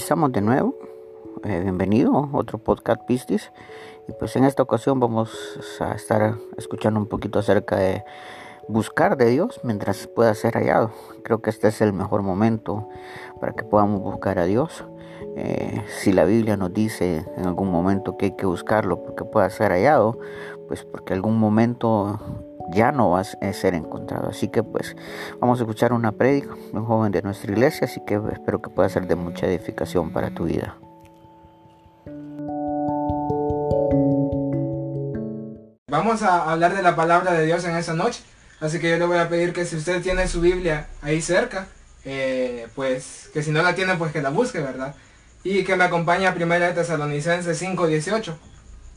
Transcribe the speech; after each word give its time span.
estamos 0.00 0.32
de 0.32 0.40
nuevo. 0.40 0.74
Eh, 1.44 1.60
bienvenido 1.60 2.16
a 2.16 2.36
otro 2.36 2.56
podcast 2.56 3.02
Pistis. 3.06 3.52
Y 4.08 4.12
pues 4.12 4.34
en 4.34 4.44
esta 4.44 4.62
ocasión 4.62 4.98
vamos 4.98 5.30
a 5.78 5.92
estar 5.92 6.36
escuchando 6.56 6.98
un 6.98 7.06
poquito 7.06 7.38
acerca 7.38 7.76
de 7.76 8.02
buscar 8.66 9.18
de 9.18 9.26
Dios 9.26 9.60
mientras 9.62 10.06
pueda 10.06 10.34
ser 10.34 10.54
hallado. 10.54 10.90
Creo 11.22 11.42
que 11.42 11.50
este 11.50 11.68
es 11.68 11.82
el 11.82 11.92
mejor 11.92 12.22
momento 12.22 12.88
para 13.40 13.52
que 13.52 13.62
podamos 13.62 14.00
buscar 14.00 14.38
a 14.38 14.46
Dios. 14.46 14.84
Eh, 15.36 15.82
si 16.00 16.12
la 16.12 16.24
Biblia 16.24 16.56
nos 16.56 16.72
dice 16.72 17.24
en 17.36 17.46
algún 17.46 17.70
momento 17.70 18.16
que 18.16 18.26
hay 18.26 18.36
que 18.36 18.46
buscarlo 18.46 19.02
porque 19.02 19.24
pueda 19.24 19.48
ser 19.50 19.72
hallado, 19.72 20.18
pues 20.68 20.84
porque 20.84 21.14
algún 21.14 21.38
momento 21.38 22.18
ya 22.72 22.92
no 22.92 23.10
va 23.10 23.20
a 23.20 23.52
ser 23.52 23.74
encontrado. 23.74 24.28
Así 24.28 24.48
que 24.48 24.62
pues 24.62 24.96
vamos 25.40 25.58
a 25.60 25.62
escuchar 25.62 25.92
una 25.92 26.12
prédica 26.12 26.54
de 26.54 26.78
un 26.78 26.84
joven 26.84 27.12
de 27.12 27.22
nuestra 27.22 27.52
iglesia, 27.52 27.86
así 27.86 28.00
que 28.06 28.20
espero 28.32 28.62
que 28.62 28.70
pueda 28.70 28.88
ser 28.88 29.06
de 29.06 29.16
mucha 29.16 29.46
edificación 29.46 30.10
para 30.10 30.30
tu 30.30 30.44
vida. 30.44 30.76
Vamos 35.88 36.22
a 36.22 36.52
hablar 36.52 36.76
de 36.76 36.82
la 36.82 36.94
palabra 36.94 37.32
de 37.32 37.44
Dios 37.46 37.64
en 37.64 37.76
esa 37.76 37.94
noche. 37.94 38.22
Así 38.60 38.78
que 38.78 38.90
yo 38.90 38.98
le 38.98 39.06
voy 39.06 39.18
a 39.18 39.28
pedir 39.28 39.52
que 39.52 39.64
si 39.64 39.76
usted 39.76 40.02
tiene 40.02 40.28
su 40.28 40.40
Biblia 40.40 40.86
ahí 41.02 41.20
cerca, 41.20 41.66
eh, 42.04 42.68
pues 42.74 43.30
que 43.32 43.42
si 43.42 43.50
no 43.50 43.62
la 43.62 43.74
tiene, 43.74 43.96
pues 43.96 44.12
que 44.12 44.22
la 44.22 44.30
busque, 44.30 44.60
¿verdad? 44.60 44.94
Y 45.42 45.64
que 45.64 45.76
me 45.76 45.84
acompañe 45.84 46.26
a 46.26 46.32
1 46.32 46.74
Tesalonicenses 46.74 47.62
5.18. 47.62 48.34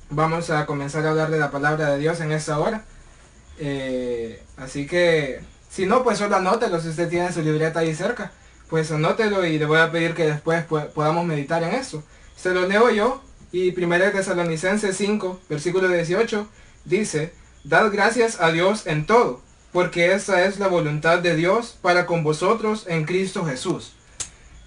Vamos 0.10 0.50
a 0.50 0.66
comenzar 0.66 1.06
a 1.06 1.12
hablar 1.12 1.32
de 1.32 1.40
la 1.40 1.52
palabra 1.52 1.92
de 1.92 2.00
Dios 2.00 2.20
en 2.20 2.32
esta 2.32 2.60
hora. 2.60 2.84
Eh, 3.60 4.44
así 4.58 4.86
que, 4.86 5.42
si 5.70 5.86
no, 5.86 6.04
pues 6.04 6.18
solo 6.18 6.36
anótelo 6.36 6.80
si 6.82 6.90
usted 6.90 7.10
tiene 7.10 7.32
su 7.32 7.42
libreta 7.42 7.80
ahí 7.80 7.96
cerca. 7.96 8.32
Pues 8.70 8.92
anótelo 8.92 9.46
y 9.46 9.58
le 9.58 9.66
voy 9.66 9.80
a 9.80 9.92
pedir 9.92 10.14
que 10.14 10.26
después 10.26 10.66
podamos 10.66 11.26
meditar 11.26 11.64
en 11.64 11.74
eso. 11.76 12.04
Se 12.36 12.54
lo 12.54 12.68
leo 12.68 12.90
yo 12.90 13.24
y 13.54 13.70
1 13.80 14.12
Tesalonicenses 14.12 14.98
5, 14.98 15.42
versículo 15.48 15.88
18, 15.88 16.48
dice, 16.86 17.34
Dad 17.64 17.92
gracias 17.94 18.42
a 18.42 18.52
Dios 18.52 18.88
en 18.88 19.06
todo, 19.06 19.42
porque 19.72 20.14
esa 20.14 20.44
es 20.46 20.60
la 20.60 20.68
voluntad 20.68 21.20
de 21.20 21.36
Dios 21.36 21.78
para 21.82 22.08
con 22.08 22.24
vosotros 22.24 22.86
en 22.88 23.06
Cristo 23.06 23.46
Jesús. 23.46 23.94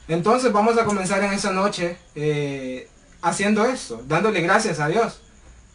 Entonces 0.09 0.53
vamos 0.53 0.79
a 0.79 0.85
comenzar 0.85 1.23
en 1.23 1.33
esa 1.33 1.53
noche 1.53 1.97
eh, 2.15 2.89
haciendo 3.23 3.65
esto, 3.65 4.03
dándole 4.07 4.41
gracias 4.41 4.79
a 4.81 4.89
Dios. 4.89 5.21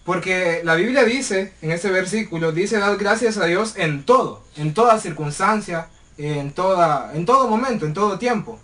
Porque 0.06 0.62
la 0.64 0.76
Biblia 0.76 1.04
dice, 1.04 1.54
en 1.62 1.72
este 1.72 1.90
versículo, 1.92 2.52
dice 2.52 2.80
dar 2.80 2.98
gracias 2.98 3.38
a 3.38 3.46
Dios 3.46 3.74
en 3.78 4.04
todo, 4.04 4.44
en 4.56 4.74
toda 4.74 5.00
circunstancia, 5.00 5.90
en, 6.18 6.52
toda, 6.54 7.12
en 7.14 7.26
todo 7.26 7.48
momento, 7.48 7.86
en 7.86 7.94
todo 7.94 8.18
tiempo. 8.18 8.60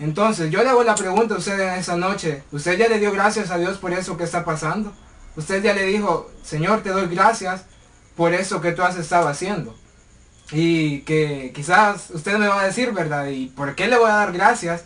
Entonces, 0.00 0.50
yo 0.50 0.62
le 0.64 0.70
hago 0.70 0.82
la 0.82 0.96
pregunta 0.96 1.34
a 1.34 1.38
usted 1.38 1.60
en 1.60 1.74
esa 1.74 1.96
noche, 1.96 2.42
¿usted 2.50 2.76
ya 2.76 2.88
le 2.88 2.98
dio 2.98 3.12
gracias 3.12 3.50
a 3.50 3.58
Dios 3.58 3.78
por 3.78 3.92
eso 3.92 4.16
que 4.16 4.24
está 4.24 4.44
pasando? 4.44 4.92
Usted 5.36 5.62
ya 5.62 5.74
le 5.74 5.84
dijo, 5.86 6.30
Señor, 6.42 6.82
te 6.82 6.90
doy 6.90 7.06
gracias 7.06 7.64
por 8.16 8.34
eso 8.34 8.60
que 8.60 8.72
tú 8.72 8.82
has 8.82 8.96
estado 8.96 9.28
haciendo. 9.28 9.76
Y 10.50 11.00
que 11.00 11.52
quizás 11.54 12.10
usted 12.10 12.36
me 12.36 12.48
va 12.48 12.62
a 12.62 12.66
decir, 12.66 12.92
¿verdad? 12.92 13.26
¿Y 13.28 13.46
por 13.46 13.74
qué 13.76 13.86
le 13.86 13.96
voy 13.96 14.10
a 14.10 14.14
dar 14.14 14.32
gracias 14.32 14.84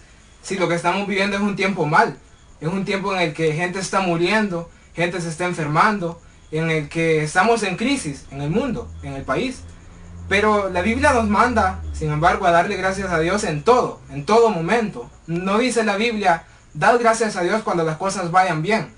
si 0.48 0.56
lo 0.56 0.66
que 0.66 0.76
estamos 0.76 1.06
viviendo 1.06 1.36
es 1.36 1.42
un 1.42 1.56
tiempo 1.56 1.84
mal? 1.84 2.16
Es 2.58 2.68
un 2.68 2.86
tiempo 2.86 3.14
en 3.14 3.20
el 3.20 3.34
que 3.34 3.52
gente 3.52 3.80
está 3.80 4.00
muriendo, 4.00 4.70
gente 4.94 5.20
se 5.20 5.28
está 5.28 5.44
enfermando, 5.44 6.22
en 6.50 6.70
el 6.70 6.88
que 6.88 7.22
estamos 7.22 7.62
en 7.64 7.76
crisis 7.76 8.24
en 8.30 8.40
el 8.40 8.48
mundo, 8.48 8.90
en 9.02 9.12
el 9.12 9.24
país. 9.24 9.60
Pero 10.26 10.70
la 10.70 10.80
Biblia 10.80 11.12
nos 11.12 11.28
manda, 11.28 11.82
sin 11.92 12.10
embargo, 12.10 12.46
a 12.46 12.50
darle 12.50 12.76
gracias 12.76 13.10
a 13.10 13.20
Dios 13.20 13.44
en 13.44 13.62
todo, 13.62 14.00
en 14.10 14.24
todo 14.24 14.48
momento. 14.48 15.10
No 15.26 15.58
dice 15.58 15.84
la 15.84 15.96
Biblia, 15.96 16.44
dad 16.72 16.98
gracias 16.98 17.36
a 17.36 17.42
Dios 17.42 17.60
cuando 17.62 17.84
las 17.84 17.98
cosas 17.98 18.30
vayan 18.30 18.62
bien, 18.62 18.90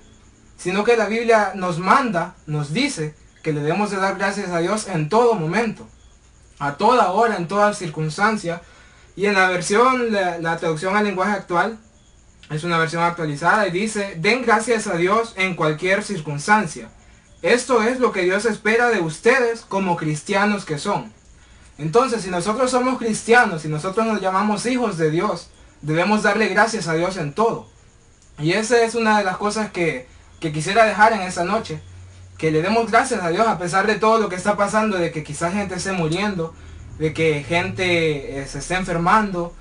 sino 0.55 0.85
que 0.85 0.95
la 0.95 1.07
Biblia 1.07 1.51
nos 1.53 1.79
manda, 1.79 2.35
nos 2.47 2.71
dice 2.71 3.13
que 3.43 3.51
le 3.51 3.59
debemos 3.59 3.91
de 3.91 3.97
dar 3.97 4.17
gracias 4.17 4.51
a 4.51 4.59
Dios 4.59 4.87
en 4.87 5.09
todo 5.09 5.33
momento, 5.33 5.85
a 6.59 6.77
toda 6.77 7.11
hora, 7.11 7.35
en 7.35 7.49
toda 7.49 7.73
circunstancia. 7.73 8.61
Y 9.15 9.25
en 9.25 9.33
la 9.33 9.49
versión, 9.49 10.11
la, 10.11 10.37
la 10.39 10.57
traducción 10.57 10.95
al 10.95 11.03
lenguaje 11.03 11.33
actual, 11.33 11.77
es 12.49 12.63
una 12.63 12.77
versión 12.77 13.03
actualizada 13.03 13.67
y 13.67 13.71
dice, 13.71 14.15
den 14.17 14.43
gracias 14.43 14.87
a 14.87 14.97
Dios 14.97 15.33
en 15.37 15.55
cualquier 15.55 16.03
circunstancia. 16.03 16.89
Esto 17.41 17.81
es 17.81 17.99
lo 17.99 18.11
que 18.11 18.23
Dios 18.23 18.45
espera 18.45 18.89
de 18.89 18.99
ustedes 18.99 19.61
como 19.61 19.95
cristianos 19.95 20.65
que 20.65 20.77
son. 20.77 21.11
Entonces, 21.77 22.21
si 22.21 22.29
nosotros 22.29 22.69
somos 22.69 22.99
cristianos, 22.99 23.63
si 23.63 23.67
nosotros 23.67 24.05
nos 24.05 24.21
llamamos 24.21 24.65
hijos 24.65 24.97
de 24.97 25.09
Dios, 25.09 25.49
debemos 25.81 26.21
darle 26.21 26.47
gracias 26.49 26.87
a 26.87 26.93
Dios 26.93 27.17
en 27.17 27.33
todo. 27.33 27.67
Y 28.37 28.51
esa 28.51 28.83
es 28.83 28.95
una 28.95 29.17
de 29.17 29.23
las 29.23 29.37
cosas 29.37 29.71
que, 29.71 30.07
que 30.39 30.51
quisiera 30.51 30.85
dejar 30.85 31.13
en 31.13 31.21
esta 31.21 31.43
noche. 31.43 31.81
Que 32.37 32.51
le 32.51 32.61
demos 32.61 32.91
gracias 32.91 33.23
a 33.23 33.29
Dios 33.29 33.47
a 33.47 33.57
pesar 33.57 33.87
de 33.87 33.95
todo 33.95 34.19
lo 34.19 34.29
que 34.29 34.35
está 34.35 34.57
pasando, 34.57 34.97
de 34.97 35.11
que 35.11 35.23
quizás 35.23 35.53
gente 35.53 35.75
esté 35.75 35.91
muriendo, 35.93 36.53
de 36.99 37.13
que 37.13 37.43
gente 37.43 38.41
eh, 38.41 38.47
se 38.47 38.59
esté 38.59 38.75
enfermando, 38.75 39.53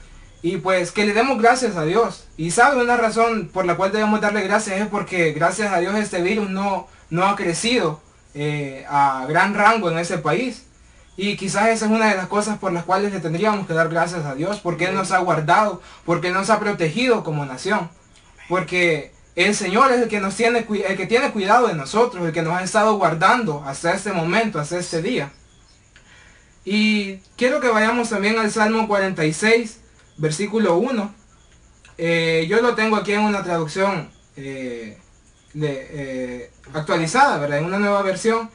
y 0.42 0.56
pues 0.56 0.90
que 0.90 1.04
le 1.04 1.12
demos 1.12 1.40
gracias 1.40 1.76
a 1.76 1.84
Dios. 1.84 2.26
Y 2.36 2.50
sabe 2.50 2.82
una 2.82 2.96
razón 2.96 3.50
por 3.52 3.66
la 3.66 3.76
cual 3.76 3.92
debemos 3.92 4.20
darle 4.20 4.42
gracias 4.42 4.80
es 4.80 4.88
porque 4.88 5.32
gracias 5.32 5.72
a 5.72 5.78
Dios 5.78 5.94
este 5.96 6.22
virus 6.22 6.48
no, 6.48 6.88
no 7.10 7.26
ha 7.26 7.36
crecido 7.36 8.00
eh, 8.34 8.86
a 8.88 9.26
gran 9.28 9.54
rango 9.54 9.90
en 9.90 9.98
ese 9.98 10.18
país. 10.18 10.66
Y 11.16 11.36
quizás 11.36 11.68
esa 11.68 11.84
es 11.84 11.90
una 11.90 12.08
de 12.08 12.16
las 12.16 12.28
cosas 12.28 12.58
por 12.58 12.72
las 12.72 12.84
cuales 12.84 13.12
le 13.12 13.20
tendríamos 13.20 13.66
que 13.66 13.74
dar 13.74 13.90
gracias 13.90 14.24
a 14.24 14.34
Dios, 14.34 14.60
porque 14.60 14.86
Él 14.86 14.94
nos 14.94 15.12
ha 15.12 15.18
guardado, 15.18 15.82
porque 16.06 16.30
nos 16.30 16.48
ha 16.48 16.58
protegido 16.58 17.22
como 17.22 17.44
nación. 17.44 17.90
Porque 18.48 19.12
el 19.36 19.54
Señor 19.54 19.92
es 19.92 20.02
el 20.02 20.08
que 20.08 20.20
nos 20.20 20.34
tiene, 20.34 20.60
el 20.60 20.96
que 20.96 21.06
tiene 21.06 21.30
cuidado 21.32 21.68
de 21.68 21.74
nosotros, 21.74 22.24
el 22.24 22.32
que 22.32 22.40
nos 22.40 22.54
ha 22.54 22.62
estado 22.62 22.96
guardando 22.96 23.62
hasta 23.66 23.92
este 23.92 24.12
momento, 24.12 24.58
hasta 24.58 24.78
este 24.78 25.02
día. 25.02 25.30
Y 26.72 27.16
quiero 27.36 27.58
que 27.58 27.66
vayamos 27.66 28.10
también 28.10 28.38
al 28.38 28.48
Salmo 28.52 28.86
46, 28.86 29.80
versículo 30.18 30.76
1. 30.76 31.12
Eh, 31.98 32.46
yo 32.48 32.62
lo 32.62 32.76
tengo 32.76 32.94
aquí 32.94 33.10
en 33.10 33.22
una 33.22 33.42
traducción 33.42 34.08
eh, 34.36 34.96
eh, 35.60 36.52
actualizada, 36.72 37.38
¿verdad? 37.38 37.58
En 37.58 37.64
una 37.64 37.80
nueva 37.80 38.02
versión. 38.02 38.50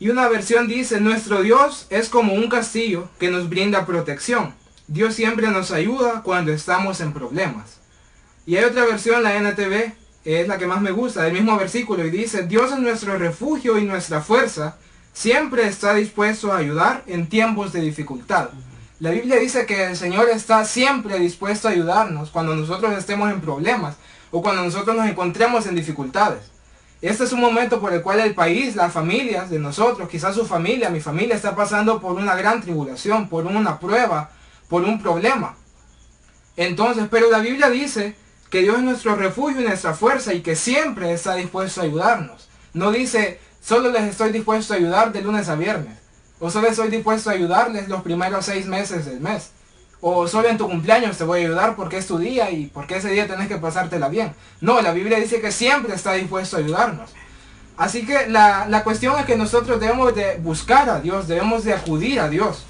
Y 0.00 0.08
una 0.08 0.26
versión 0.28 0.66
dice, 0.66 1.00
nuestro 1.00 1.40
Dios 1.42 1.86
es 1.88 2.08
como 2.08 2.32
un 2.32 2.48
castillo 2.48 3.08
que 3.20 3.30
nos 3.30 3.48
brinda 3.48 3.86
protección. 3.86 4.52
Dios 4.88 5.14
siempre 5.14 5.46
nos 5.46 5.70
ayuda 5.70 6.22
cuando 6.24 6.50
estamos 6.50 7.00
en 7.00 7.12
problemas. 7.12 7.78
Y 8.44 8.56
hay 8.56 8.64
otra 8.64 8.86
versión, 8.86 9.22
la 9.22 9.36
NTV, 9.36 9.92
es 10.24 10.48
la 10.48 10.58
que 10.58 10.66
más 10.66 10.80
me 10.80 10.90
gusta, 10.90 11.22
del 11.22 11.34
mismo 11.34 11.56
versículo, 11.56 12.04
y 12.04 12.10
dice, 12.10 12.42
Dios 12.42 12.72
es 12.72 12.78
nuestro 12.80 13.16
refugio 13.16 13.78
y 13.78 13.84
nuestra 13.84 14.20
fuerza, 14.20 14.78
siempre 15.16 15.66
está 15.66 15.94
dispuesto 15.94 16.52
a 16.52 16.58
ayudar 16.58 17.02
en 17.06 17.26
tiempos 17.26 17.72
de 17.72 17.80
dificultad. 17.80 18.50
La 19.00 19.10
Biblia 19.10 19.36
dice 19.36 19.64
que 19.64 19.86
el 19.86 19.96
Señor 19.96 20.28
está 20.28 20.62
siempre 20.66 21.18
dispuesto 21.18 21.68
a 21.68 21.70
ayudarnos 21.70 22.30
cuando 22.30 22.54
nosotros 22.54 22.92
estemos 22.92 23.32
en 23.32 23.40
problemas 23.40 23.96
o 24.30 24.42
cuando 24.42 24.62
nosotros 24.62 24.94
nos 24.94 25.08
encontremos 25.08 25.66
en 25.66 25.74
dificultades. 25.74 26.50
Este 27.00 27.24
es 27.24 27.32
un 27.32 27.40
momento 27.40 27.80
por 27.80 27.94
el 27.94 28.02
cual 28.02 28.20
el 28.20 28.34
país, 28.34 28.76
las 28.76 28.92
familias 28.92 29.48
de 29.48 29.58
nosotros, 29.58 30.06
quizás 30.10 30.34
su 30.34 30.44
familia, 30.44 30.90
mi 30.90 31.00
familia 31.00 31.34
está 31.34 31.56
pasando 31.56 31.98
por 31.98 32.16
una 32.16 32.34
gran 32.34 32.60
tribulación, 32.60 33.30
por 33.30 33.46
una 33.46 33.78
prueba, 33.78 34.30
por 34.68 34.84
un 34.84 35.00
problema. 35.00 35.56
Entonces, 36.58 37.06
pero 37.10 37.30
la 37.30 37.38
Biblia 37.38 37.70
dice 37.70 38.14
que 38.50 38.60
Dios 38.60 38.76
es 38.76 38.82
nuestro 38.82 39.16
refugio 39.16 39.62
y 39.62 39.64
nuestra 39.64 39.94
fuerza 39.94 40.34
y 40.34 40.42
que 40.42 40.56
siempre 40.56 41.14
está 41.14 41.36
dispuesto 41.36 41.80
a 41.80 41.84
ayudarnos. 41.84 42.50
No 42.74 42.92
dice, 42.92 43.40
solo 43.66 43.90
les 43.90 44.04
estoy 44.04 44.30
dispuesto 44.30 44.74
a 44.74 44.76
ayudar 44.76 45.12
de 45.12 45.22
lunes 45.22 45.48
a 45.48 45.56
viernes. 45.56 45.98
O 46.38 46.50
solo 46.50 46.68
estoy 46.68 46.88
dispuesto 46.88 47.30
a 47.30 47.32
ayudarles 47.32 47.88
los 47.88 48.02
primeros 48.02 48.44
seis 48.44 48.66
meses 48.66 49.06
del 49.06 49.20
mes. 49.20 49.50
O 50.00 50.28
solo 50.28 50.48
en 50.48 50.58
tu 50.58 50.68
cumpleaños 50.68 51.18
te 51.18 51.24
voy 51.24 51.40
a 51.40 51.44
ayudar 51.46 51.74
porque 51.74 51.96
es 51.96 52.06
tu 52.06 52.18
día 52.18 52.50
y 52.50 52.66
porque 52.66 52.96
ese 52.96 53.10
día 53.10 53.26
tenés 53.26 53.48
que 53.48 53.56
pasártela 53.56 54.08
bien. 54.08 54.34
No, 54.60 54.80
la 54.82 54.92
Biblia 54.92 55.18
dice 55.18 55.40
que 55.40 55.50
siempre 55.50 55.94
está 55.94 56.12
dispuesto 56.12 56.56
a 56.56 56.60
ayudarnos. 56.60 57.10
Así 57.76 58.06
que 58.06 58.28
la, 58.28 58.82
cuestión 58.84 59.18
es 59.18 59.26
que 59.26 59.36
nosotros 59.36 59.80
debemos 59.80 60.14
de 60.14 60.36
buscar 60.36 60.88
a 60.88 61.00
Dios, 61.00 61.26
debemos 61.26 61.64
de 61.64 61.74
acudir 61.74 62.20
a 62.20 62.28
Dios. 62.28 62.64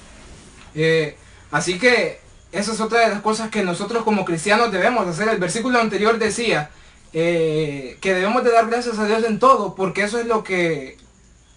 Eh, 0.74 1.16
así 1.50 1.78
que 1.78 2.20
esa 2.52 2.72
es 2.72 2.80
otra 2.80 3.00
de 3.00 3.08
las 3.08 3.20
cosas 3.20 3.50
que 3.50 3.62
nosotros 3.62 4.02
como 4.02 4.24
cristianos 4.24 4.72
debemos 4.72 5.06
hacer. 5.06 5.28
El 5.28 5.38
versículo 5.38 5.78
anterior 5.78 6.18
decía 6.18 6.70
eh, 7.18 7.96
que 8.02 8.12
debemos 8.12 8.44
de 8.44 8.52
dar 8.52 8.68
gracias 8.68 8.98
a 8.98 9.06
Dios 9.06 9.24
en 9.24 9.38
todo, 9.38 9.74
porque 9.74 10.02
eso 10.02 10.18
es 10.18 10.26
lo 10.26 10.44
que 10.44 10.98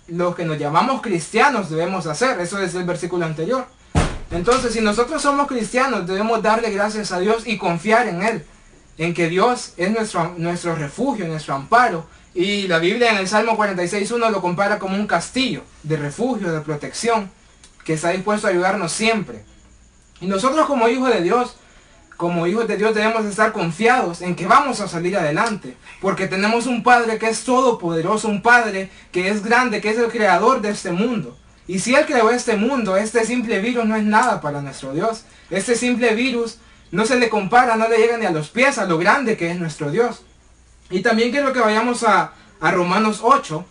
lo 0.08 0.34
que 0.34 0.46
nos 0.46 0.58
llamamos 0.58 1.02
cristianos 1.02 1.70
debemos 1.70 2.08
hacer. 2.08 2.40
Eso 2.40 2.62
es 2.62 2.76
el 2.76 2.86
versículo 2.86 3.26
anterior. 3.26 3.68
Entonces, 4.32 4.72
si 4.72 4.80
nosotros 4.80 5.22
somos 5.22 5.48
cristianos, 5.48 6.08
debemos 6.08 6.42
darle 6.42 6.72
gracias 6.72 7.12
a 7.12 7.20
Dios 7.20 7.46
y 7.46 7.58
confiar 7.58 8.08
en 8.08 8.24
Él. 8.24 8.46
En 8.98 9.14
que 9.14 9.28
Dios 9.28 9.74
es 9.76 9.92
nuestro, 9.92 10.34
nuestro 10.38 10.76
refugio, 10.76 11.28
nuestro 11.28 11.56
amparo. 11.56 12.06
Y 12.34 12.70
la 12.70 12.80
Biblia 12.80 13.12
en 13.12 13.18
el 13.18 13.28
Salmo 13.28 13.58
46.1 13.58 14.32
lo 14.32 14.42
compara 14.42 14.80
como 14.80 14.96
un 14.96 15.08
castillo 15.08 15.64
de 15.84 15.98
refugio, 15.98 16.54
de 16.54 16.62
protección, 16.62 17.30
que 17.84 17.96
está 17.96 18.12
dispuesto 18.12 18.48
a 18.48 18.52
ayudarnos 18.52 18.94
siempre. 18.94 19.44
Y 20.22 20.28
nosotros 20.28 20.66
como 20.68 20.88
hijos 20.88 21.14
de 21.14 21.22
Dios, 21.22 21.58
como 22.20 22.48
hijos 22.48 22.68
de 22.68 22.76
Dios 22.76 22.94
debemos 22.94 23.26
estar 23.26 23.54
confiados 23.54 24.22
en 24.22 24.36
que 24.36 24.46
vamos 24.46 24.82
a 24.82 24.90
salir 24.90 25.16
adelante, 25.16 25.78
porque 26.02 26.28
tenemos 26.28 26.66
un 26.66 26.84
Padre 26.84 27.18
que 27.18 27.30
es 27.30 27.46
todopoderoso, 27.46 28.28
un 28.28 28.42
Padre 28.42 28.90
que 29.14 29.30
es 29.30 29.42
grande, 29.42 29.80
que 29.80 29.92
es 29.92 29.98
el 29.98 30.12
creador 30.12 30.60
de 30.60 30.72
este 30.72 30.92
mundo. 30.92 31.38
Y 31.66 31.80
si 31.80 31.96
Él 31.96 32.06
creó 32.06 32.30
este 32.30 32.58
mundo, 32.58 32.98
este 32.98 33.24
simple 33.26 33.62
virus 33.62 33.86
no 33.86 33.96
es 33.96 34.04
nada 34.04 34.42
para 34.42 34.62
nuestro 34.62 34.92
Dios. 34.92 35.24
Este 35.50 35.76
simple 35.76 36.14
virus 36.14 36.58
no 36.92 37.06
se 37.06 37.18
le 37.18 37.30
compara, 37.30 37.78
no 37.78 37.88
le 37.88 37.96
llega 37.96 38.18
ni 38.18 38.26
a 38.26 38.32
los 38.32 38.50
pies 38.50 38.78
a 38.80 38.86
lo 38.86 38.98
grande 38.98 39.38
que 39.38 39.52
es 39.52 39.58
nuestro 39.58 39.90
Dios. 39.90 40.24
Y 40.90 41.00
también 41.00 41.32
quiero 41.32 41.54
que 41.54 41.62
vayamos 41.62 42.04
a, 42.04 42.34
Romanos 42.60 43.22
8. 43.22 43.66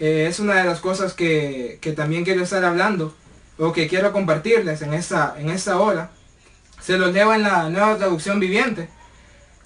Eh, 0.00 0.26
es 0.28 0.40
una 0.40 0.54
de 0.54 0.64
las 0.64 0.80
cosas 0.80 1.14
que, 1.14 1.78
también 1.94 2.24
quiero 2.24 2.42
estar 2.42 2.64
hablando 2.64 3.14
o 3.58 3.72
que 3.72 3.86
quiero 3.86 4.10
compartirles 4.10 4.82
en 4.82 4.92
esta, 4.92 5.36
en 5.38 5.50
esta 5.50 5.78
hora. 5.78 6.10
Se 6.80 6.98
los 6.98 7.12
leo 7.12 7.32
en 7.34 7.42
la 7.42 7.68
nueva 7.68 7.96
traducción 7.96 8.40
viviente. 8.40 8.88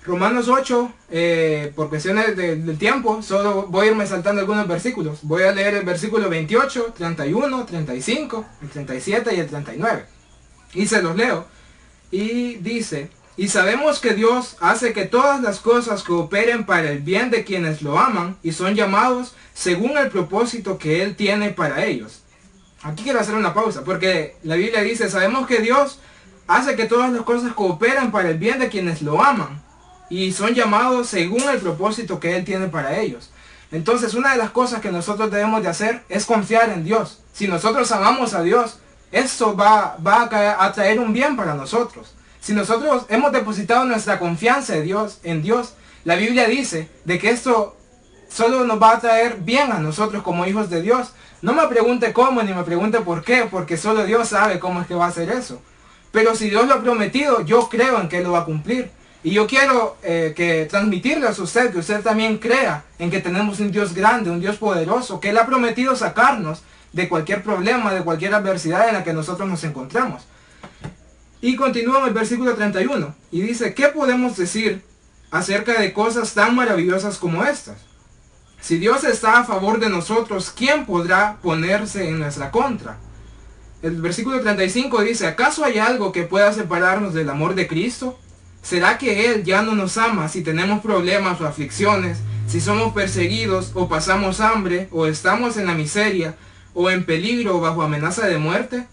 Romanos 0.04 0.48
8, 0.48 0.92
eh, 1.10 1.72
por 1.74 1.88
cuestiones 1.88 2.36
del 2.36 2.76
tiempo, 2.76 3.22
solo 3.22 3.66
voy 3.68 3.86
a 3.86 3.90
irme 3.90 4.06
saltando 4.06 4.42
algunos 4.42 4.68
versículos. 4.68 5.20
Voy 5.22 5.44
a 5.44 5.52
leer 5.52 5.74
el 5.74 5.84
versículo 5.84 6.28
28, 6.28 6.92
31, 6.96 7.64
35, 7.64 8.46
el 8.62 8.68
37 8.68 9.34
y 9.34 9.40
el 9.40 9.46
39. 9.46 10.04
Y 10.74 10.86
se 10.86 11.00
los 11.00 11.16
leo. 11.16 11.46
Y 12.10 12.56
dice, 12.56 13.08
y 13.36 13.48
sabemos 13.48 13.98
que 13.98 14.12
Dios 14.12 14.56
hace 14.60 14.92
que 14.92 15.06
todas 15.06 15.40
las 15.40 15.58
cosas 15.58 16.02
cooperen 16.02 16.66
para 16.66 16.90
el 16.90 17.00
bien 17.00 17.30
de 17.30 17.44
quienes 17.44 17.80
lo 17.80 17.98
aman 17.98 18.36
y 18.42 18.52
son 18.52 18.74
llamados 18.74 19.34
según 19.54 19.96
el 19.96 20.10
propósito 20.10 20.76
que 20.76 21.02
Él 21.02 21.16
tiene 21.16 21.50
para 21.50 21.84
ellos. 21.86 22.22
Aquí 22.82 23.02
quiero 23.02 23.18
hacer 23.18 23.34
una 23.34 23.54
pausa, 23.54 23.82
porque 23.82 24.36
la 24.42 24.56
Biblia 24.56 24.82
dice, 24.82 25.08
sabemos 25.08 25.46
que 25.46 25.60
Dios 25.60 25.98
hace 26.46 26.76
que 26.76 26.86
todas 26.86 27.12
las 27.12 27.22
cosas 27.22 27.52
cooperen 27.52 28.10
para 28.10 28.30
el 28.30 28.38
bien 28.38 28.58
de 28.58 28.68
quienes 28.68 29.02
lo 29.02 29.22
aman 29.22 29.62
y 30.10 30.32
son 30.32 30.54
llamados 30.54 31.08
según 31.08 31.42
el 31.48 31.58
propósito 31.58 32.20
que 32.20 32.36
Él 32.36 32.44
tiene 32.44 32.68
para 32.68 32.98
ellos. 33.00 33.30
Entonces 33.72 34.14
una 34.14 34.32
de 34.32 34.38
las 34.38 34.50
cosas 34.50 34.80
que 34.80 34.92
nosotros 34.92 35.30
debemos 35.30 35.62
de 35.62 35.68
hacer 35.68 36.04
es 36.08 36.26
confiar 36.26 36.70
en 36.70 36.84
Dios. 36.84 37.20
Si 37.32 37.48
nosotros 37.48 37.90
amamos 37.90 38.34
a 38.34 38.42
Dios, 38.42 38.78
esto 39.10 39.56
va, 39.56 39.96
va 40.04 40.28
a, 40.58 40.72
traer 40.72 41.00
un 41.00 41.12
bien 41.12 41.36
para 41.36 41.54
nosotros. 41.54 42.14
Si 42.40 42.52
nosotros 42.52 43.06
hemos 43.08 43.32
depositado 43.32 43.84
nuestra 43.84 44.18
confianza 44.18 44.76
en 44.76 44.84
Dios, 44.84 45.18
en 45.22 45.42
Dios, 45.42 45.74
la 46.04 46.16
Biblia 46.16 46.46
dice 46.46 46.88
de 47.04 47.18
que 47.18 47.30
esto 47.30 47.76
solo 48.28 48.64
nos 48.64 48.80
va 48.80 48.92
a 48.92 49.00
traer 49.00 49.38
bien 49.40 49.72
a 49.72 49.78
nosotros 49.78 50.22
como 50.22 50.46
hijos 50.46 50.68
de 50.68 50.82
Dios. 50.82 51.12
No 51.42 51.52
me 51.54 51.66
pregunte 51.68 52.12
cómo 52.12 52.42
ni 52.42 52.52
me 52.52 52.62
pregunte 52.62 53.00
por 53.00 53.24
qué, 53.24 53.48
porque 53.50 53.76
solo 53.76 54.04
Dios 54.04 54.28
sabe 54.28 54.58
cómo 54.58 54.80
es 54.80 54.86
que 54.86 54.94
va 54.94 55.06
a 55.06 55.08
hacer 55.08 55.30
eso. 55.30 55.60
Pero 56.14 56.36
si 56.36 56.48
Dios 56.48 56.68
lo 56.68 56.74
ha 56.74 56.80
prometido, 56.80 57.44
yo 57.44 57.68
creo 57.68 58.00
en 58.00 58.08
que 58.08 58.18
Él 58.18 58.22
lo 58.22 58.32
va 58.32 58.42
a 58.42 58.44
cumplir. 58.44 58.88
Y 59.24 59.32
yo 59.32 59.48
quiero 59.48 59.96
eh, 60.04 60.32
que 60.36 60.64
transmitirle 60.66 61.26
a 61.26 61.30
usted 61.30 61.72
que 61.72 61.78
usted 61.78 62.02
también 62.02 62.38
crea 62.38 62.84
en 63.00 63.10
que 63.10 63.20
tenemos 63.20 63.58
un 63.58 63.72
Dios 63.72 63.92
grande, 63.92 64.30
un 64.30 64.38
Dios 64.38 64.56
poderoso, 64.56 65.18
que 65.18 65.30
Él 65.30 65.38
ha 65.38 65.44
prometido 65.44 65.96
sacarnos 65.96 66.62
de 66.92 67.08
cualquier 67.08 67.42
problema, 67.42 67.92
de 67.92 68.02
cualquier 68.02 68.32
adversidad 68.32 68.86
en 68.88 68.94
la 68.94 69.02
que 69.02 69.12
nosotros 69.12 69.48
nos 69.48 69.64
encontramos. 69.64 70.22
Y 71.40 71.56
continúa 71.56 71.98
en 72.02 72.06
el 72.06 72.14
versículo 72.14 72.54
31 72.54 73.12
y 73.32 73.40
dice, 73.40 73.74
¿qué 73.74 73.88
podemos 73.88 74.36
decir 74.36 74.84
acerca 75.32 75.80
de 75.80 75.92
cosas 75.92 76.32
tan 76.32 76.54
maravillosas 76.54 77.18
como 77.18 77.42
estas? 77.44 77.78
Si 78.60 78.78
Dios 78.78 79.02
está 79.02 79.40
a 79.40 79.44
favor 79.44 79.80
de 79.80 79.88
nosotros, 79.88 80.52
¿quién 80.56 80.86
podrá 80.86 81.38
ponerse 81.42 82.08
en 82.08 82.20
nuestra 82.20 82.52
contra? 82.52 82.98
El 83.84 84.00
versículo 84.00 84.40
35 84.40 85.02
dice, 85.02 85.26
¿acaso 85.26 85.62
hay 85.62 85.76
algo 85.76 86.10
que 86.10 86.22
pueda 86.22 86.50
separarnos 86.54 87.12
del 87.12 87.28
amor 87.28 87.54
de 87.54 87.66
Cristo? 87.66 88.18
¿Será 88.62 88.96
que 88.96 89.26
Él 89.26 89.44
ya 89.44 89.60
no 89.60 89.74
nos 89.74 89.98
ama 89.98 90.30
si 90.30 90.42
tenemos 90.42 90.80
problemas 90.80 91.38
o 91.42 91.46
aflicciones, 91.46 92.16
si 92.46 92.62
somos 92.62 92.94
perseguidos 92.94 93.72
o 93.74 93.86
pasamos 93.86 94.40
hambre 94.40 94.88
o 94.90 95.04
estamos 95.06 95.58
en 95.58 95.66
la 95.66 95.74
miseria 95.74 96.34
o 96.72 96.88
en 96.88 97.04
peligro 97.04 97.58
o 97.58 97.60
bajo 97.60 97.82
amenaza 97.82 98.26
de 98.26 98.38
muerte? 98.38 98.86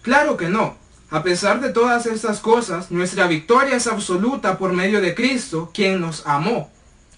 Claro 0.00 0.38
que 0.38 0.48
no. 0.48 0.78
A 1.10 1.22
pesar 1.22 1.60
de 1.60 1.68
todas 1.68 2.06
estas 2.06 2.40
cosas, 2.40 2.90
nuestra 2.90 3.26
victoria 3.26 3.76
es 3.76 3.86
absoluta 3.86 4.56
por 4.56 4.72
medio 4.72 5.02
de 5.02 5.14
Cristo, 5.14 5.72
quien 5.74 6.00
nos 6.00 6.26
amó. 6.26 6.70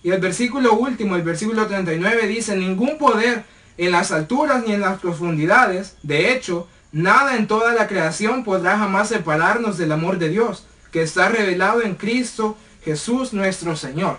Y 0.02 0.10
el 0.10 0.20
versículo 0.20 0.72
último, 0.72 1.14
el 1.14 1.22
versículo 1.22 1.64
39 1.68 2.26
dice, 2.26 2.56
ningún 2.56 2.98
poder 2.98 3.44
en 3.78 3.92
las 3.92 4.10
alturas 4.10 4.64
ni 4.66 4.72
en 4.72 4.80
las 4.80 4.98
profundidades, 4.98 5.94
de 6.02 6.32
hecho, 6.32 6.66
Nada 6.92 7.36
en 7.36 7.46
toda 7.46 7.72
la 7.72 7.88
creación 7.88 8.44
podrá 8.44 8.78
jamás 8.78 9.08
separarnos 9.08 9.78
del 9.78 9.92
amor 9.92 10.18
de 10.18 10.28
Dios, 10.28 10.66
que 10.90 11.02
está 11.02 11.28
revelado 11.28 11.82
en 11.82 11.94
Cristo 11.94 12.56
Jesús 12.84 13.32
nuestro 13.32 13.76
Señor. 13.76 14.18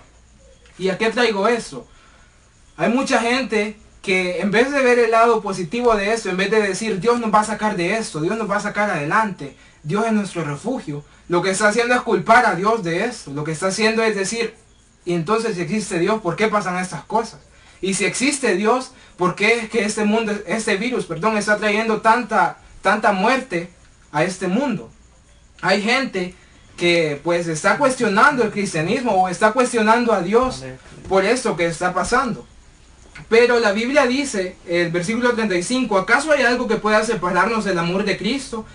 ¿Y 0.80 0.90
a 0.90 0.98
qué 0.98 1.12
traigo 1.12 1.48
eso? 1.48 1.88
Hay 2.75 2.92
mucha 2.92 3.20
gente 3.20 3.78
que 4.02 4.42
en 4.42 4.50
vez 4.50 4.72
de 4.72 4.81
ver 4.81 4.98
el 4.98 5.12
lado 5.12 5.42
positivo 5.42 5.96
de 5.96 6.14
esto, 6.14 6.30
en 6.30 6.38
vez 6.38 6.50
de 6.50 6.62
decir 6.62 7.00
Dios 7.00 7.20
nos 7.20 7.34
va 7.34 7.42
a 7.42 7.46
sacar 7.46 7.78
de 7.78 7.96
esto, 7.96 8.20
Dios 8.20 8.38
nos 8.38 8.50
va 8.50 8.58
a 8.58 8.62
sacar 8.62 8.90
adelante, 8.90 9.56
Dios 9.84 10.06
es 10.08 10.14
nuestro 10.14 10.44
refugio, 10.44 11.06
lo 11.30 11.42
que 11.42 11.52
está 11.52 11.70
haciendo 11.70 11.94
es 11.94 12.02
culpar 12.02 12.46
a 12.46 12.56
Dios 12.56 12.84
de 12.84 13.06
esto. 13.06 13.31
Lo 13.31 13.44
que 13.44 13.52
está 13.52 13.68
haciendo 13.68 14.04
es 14.04 14.16
decir, 14.16 14.56
y 15.06 15.14
entonces 15.14 15.56
si 15.56 15.62
existe 15.62 16.00
Dios, 16.00 16.22
¿por 16.22 16.36
qué 16.36 16.48
pasan 16.48 16.78
estas 16.78 17.04
cosas? 17.06 17.40
Y 17.81 17.94
si 17.94 18.06
existe 18.06 18.56
Dios, 18.56 18.92
¿por 19.18 19.36
qué 19.36 19.60
es 19.60 19.70
que 19.70 19.84
este 19.84 20.06
mundo, 20.06 20.34
este 20.48 20.78
virus, 20.78 21.06
perdón, 21.06 21.38
está 21.38 21.58
trayendo 21.58 22.02
tanta 22.02 22.58
tanta 22.84 23.14
muerte 23.14 23.72
a 24.12 24.24
este 24.24 24.48
mundo. 24.48 24.92
Hay 25.62 25.82
gente 25.82 26.36
que 26.78 27.20
pues 27.24 27.48
está 27.48 27.78
cuestionando 27.78 28.44
el 28.44 28.52
cristianismo 28.52 29.14
o 29.14 29.30
está 29.30 29.54
cuestionando 29.54 30.14
a 30.14 30.22
Dios 30.22 30.64
por 31.10 31.26
esto 31.26 31.56
que 31.56 31.66
está 31.66 31.94
pasando. 31.94 32.46
Pero 33.30 33.60
la 33.60 33.72
Biblia 33.72 34.06
dice, 34.06 34.58
el 34.68 34.92
versículo 34.92 35.34
35, 35.34 35.98
¿acaso 35.98 36.32
hay 36.32 36.44
algo 36.44 36.68
que 36.68 36.76
pueda 36.76 37.04
separarnos 37.04 37.66
del 37.66 37.80
amor 37.80 38.04
de 38.04 38.18
Cristo? 38.18 38.66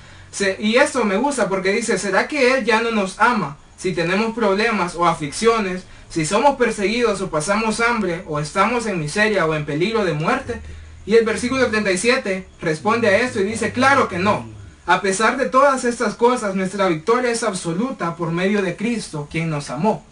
y 0.59 0.77
esto 0.77 1.05
me 1.05 1.17
gusta 1.17 1.49
porque 1.49 1.73
dice, 1.73 1.99
¿será 1.99 2.29
que 2.29 2.53
Él 2.53 2.65
ya 2.65 2.83
no 2.83 2.91
nos 2.91 3.19
ama 3.19 3.57
si 3.79 3.93
tenemos 3.93 4.35
problemas 4.35 4.95
o 4.95 5.07
aflicciones, 5.07 5.85
si 6.11 6.27
somos 6.27 6.57
perseguidos 6.57 7.21
o 7.23 7.31
pasamos 7.31 7.81
hambre 7.81 8.25
o 8.27 8.39
estamos 8.39 8.87
en 8.87 9.01
miseria 9.01 9.47
o 9.47 9.55
en 9.55 9.65
peligro 9.65 10.05
de 10.05 10.13
muerte? 10.13 10.61
Y 11.09 11.17
el 11.17 11.25
versículo 11.25 11.69
37 11.69 12.47
responde 12.61 13.09
a 13.09 13.17
esto 13.21 13.41
y 13.41 13.45
dice, 13.45 13.73
claro 13.73 14.09
que 14.09 14.19
no. 14.19 14.45
A 14.85 15.01
pesar 15.01 15.39
de 15.39 15.47
todas 15.47 15.85
estas 15.85 16.15
cosas, 16.15 16.55
nuestra 16.55 16.87
victoria 16.87 17.31
es 17.31 17.43
absoluta 17.45 18.15
por 18.15 18.31
medio 18.31 18.61
de 18.61 18.77
Cristo, 18.77 19.27
quien 19.31 19.49
nos 19.49 19.71
amó. 19.71 20.05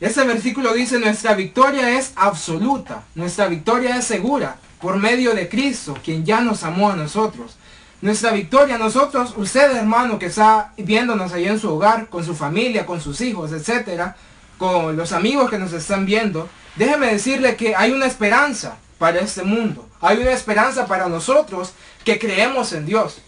Este 0.00 0.24
versículo 0.24 0.74
dice, 0.74 0.98
nuestra 0.98 1.34
victoria 1.34 1.96
es 1.96 2.14
absoluta, 2.16 3.04
nuestra 3.14 3.46
victoria 3.46 3.96
es 3.96 4.06
segura 4.06 4.56
por 4.80 4.96
medio 4.96 5.34
de 5.34 5.48
Cristo, 5.48 5.96
quien 6.02 6.24
ya 6.24 6.40
nos 6.40 6.64
amó 6.64 6.90
a 6.90 6.96
nosotros. 6.96 7.56
Nuestra 8.02 8.32
victoria, 8.32 8.76
nosotros, 8.76 9.34
usted 9.36 9.70
hermano 9.76 10.18
que 10.18 10.26
está 10.26 10.72
viéndonos 10.78 11.32
ahí 11.32 11.46
en 11.46 11.60
su 11.60 11.72
hogar, 11.72 12.08
con 12.08 12.24
su 12.24 12.34
familia, 12.34 12.86
con 12.86 13.00
sus 13.00 13.20
hijos, 13.20 13.52
etcétera, 13.52 14.16
con 14.58 14.96
los 14.96 15.12
amigos 15.12 15.48
que 15.48 15.60
nos 15.60 15.72
están 15.72 16.06
viendo, 16.06 16.48
déjeme 16.74 17.06
decirle 17.06 17.54
que 17.54 17.76
hay 17.76 17.92
una 17.92 18.06
esperanza 18.06 18.78
para 18.98 19.20
este 19.20 19.42
mundo. 19.42 19.88
Hay 20.00 20.18
una 20.18 20.32
esperanza 20.32 20.86
para 20.86 21.08
nosotros 21.08 21.72
que 22.04 22.18
creemos 22.18 22.72
en 22.72 22.86
Dios. 22.86 23.18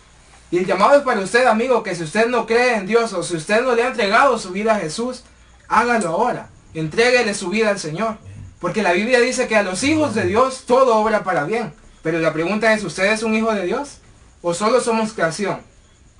Y 0.50 0.58
el 0.58 0.66
llamado 0.66 0.96
es 0.96 1.02
para 1.02 1.20
usted, 1.20 1.46
amigo, 1.46 1.82
que 1.82 1.94
si 1.94 2.02
usted 2.02 2.26
no 2.26 2.46
cree 2.46 2.74
en 2.74 2.86
Dios 2.86 3.12
o 3.12 3.22
si 3.22 3.36
usted 3.36 3.62
no 3.62 3.74
le 3.74 3.84
ha 3.84 3.88
entregado 3.88 4.36
su 4.38 4.50
vida 4.50 4.74
a 4.74 4.80
Jesús, 4.80 5.22
hágalo 5.68 6.08
ahora. 6.08 6.50
Entréguele 6.74 7.34
su 7.34 7.50
vida 7.50 7.70
al 7.70 7.78
Señor. 7.78 8.18
Porque 8.60 8.82
la 8.82 8.92
Biblia 8.92 9.20
dice 9.20 9.46
que 9.46 9.56
a 9.56 9.62
los 9.62 9.82
hijos 9.84 10.14
de 10.14 10.24
Dios 10.24 10.64
todo 10.66 10.96
obra 10.96 11.22
para 11.22 11.44
bien. 11.44 11.72
Pero 12.02 12.18
la 12.18 12.32
pregunta 12.32 12.72
es, 12.74 12.82
¿usted 12.82 13.12
es 13.12 13.22
un 13.22 13.34
hijo 13.34 13.52
de 13.54 13.64
Dios? 13.64 13.98
¿O 14.42 14.52
solo 14.54 14.80
somos 14.80 15.12
creación? 15.12 15.60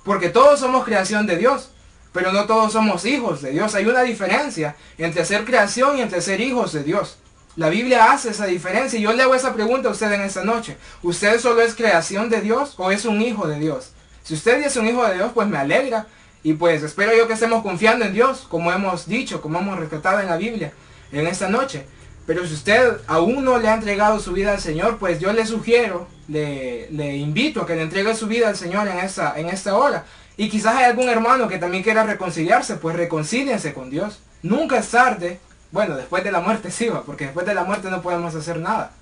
Porque 0.05 0.29
todos 0.29 0.61
somos 0.61 0.85
creación 0.85 1.27
de 1.27 1.37
Dios. 1.37 1.71
Pero 2.13 2.33
no 2.33 2.47
todos 2.47 2.73
somos 2.73 3.05
hijos 3.05 3.43
de 3.43 3.51
Dios. 3.51 3.75
Hay 3.75 3.87
una 3.87 4.03
diferencia 4.03 4.77
entre 4.97 5.25
ser 5.25 5.45
creación 5.45 5.99
y 5.99 6.03
entre 6.03 6.21
ser 6.21 6.41
hijos 6.41 6.73
de 6.73 6.83
Dios. 6.83 7.19
La 7.61 7.69
Biblia 7.69 8.11
hace 8.11 8.31
esa 8.31 8.47
diferencia 8.47 8.99
y 8.99 9.03
yo 9.03 9.13
le 9.13 9.23
hago 9.23 9.35
esa 9.35 9.53
pregunta 9.53 9.91
a 9.91 9.93
usted 9.93 10.11
en 10.13 10.23
esta 10.23 10.43
noche. 10.43 10.79
¿Usted 11.03 11.39
solo 11.39 11.61
es 11.61 11.75
creación 11.75 12.31
de 12.31 12.41
Dios 12.41 12.73
o 12.79 12.91
es 12.91 13.05
un 13.05 13.21
hijo 13.21 13.47
de 13.47 13.59
Dios? 13.59 13.91
Si 14.23 14.33
usted 14.33 14.65
es 14.65 14.77
un 14.77 14.89
hijo 14.89 15.07
de 15.07 15.17
Dios, 15.17 15.33
pues 15.35 15.47
me 15.47 15.59
alegra. 15.59 16.07
Y 16.43 16.55
pues 16.55 16.83
espero 16.83 17.15
yo 17.15 17.27
que 17.27 17.35
estemos 17.35 17.63
confiando 17.63 18.07
en 18.07 18.15
Dios, 18.15 18.47
como 18.49 18.73
hemos 18.73 19.07
dicho, 19.07 19.43
como 19.43 19.59
hemos 19.59 19.79
rescatado 19.79 20.21
en 20.21 20.29
la 20.29 20.39
Biblia 20.39 20.73
en 21.13 21.27
esta 21.27 21.51
noche. 21.51 21.85
Pero 22.25 22.47
si 22.47 22.55
usted 22.55 22.97
aún 23.07 23.45
no 23.45 23.59
le 23.59 23.69
ha 23.69 23.75
entregado 23.75 24.21
su 24.21 24.33
vida 24.33 24.53
al 24.53 24.61
Señor, 24.63 24.97
pues 24.97 25.21
yo 25.21 25.31
le 25.35 25.45
sugiero, 25.45 26.09
le, 26.29 26.89
invito 27.19 27.61
a 27.61 27.67
que 27.67 27.77
le 27.77 27.83
entregue 27.83 28.15
su 28.15 28.27
vida 28.27 28.49
al 28.49 28.57
Señor 28.57 28.89
en 28.89 29.01
esta, 29.01 29.39
en 29.39 29.51
esta 29.51 29.77
hora. 29.77 30.07
Y 30.39 30.49
quizás 30.49 30.77
hay 30.77 30.85
algún 30.85 31.11
hermano 31.11 31.47
que 31.47 31.59
también 31.59 31.83
quiera 31.83 32.05
reconciliarse, 32.05 32.77
pues 32.77 32.97
reconcíliense 32.97 33.75
con 33.75 33.91
Dios. 33.91 34.21
Nunca 34.43 34.79
es 34.79 34.89
tarde 34.89 35.41
bueno, 35.73 35.97
después 35.97 36.25
de 36.25 36.33
la 36.33 36.41
muerte 36.41 36.71
sí 36.71 36.89
va, 36.89 37.03
porque 37.03 37.25
después 37.25 37.47
de 37.47 37.55
la 37.55 37.65
muerte 37.65 37.91
no 37.91 38.03
podemos 38.03 38.35
hacer 38.35 38.59
nada. 38.59 38.93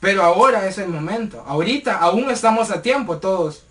Pero 0.00 0.22
ahora 0.22 0.66
es 0.66 0.78
el 0.78 0.88
momento. 0.88 1.42
Ahorita 1.46 1.96
aún 1.96 2.30
estamos 2.30 2.70
a 2.70 2.82
tiempo 2.82 3.18
todos 3.18 3.64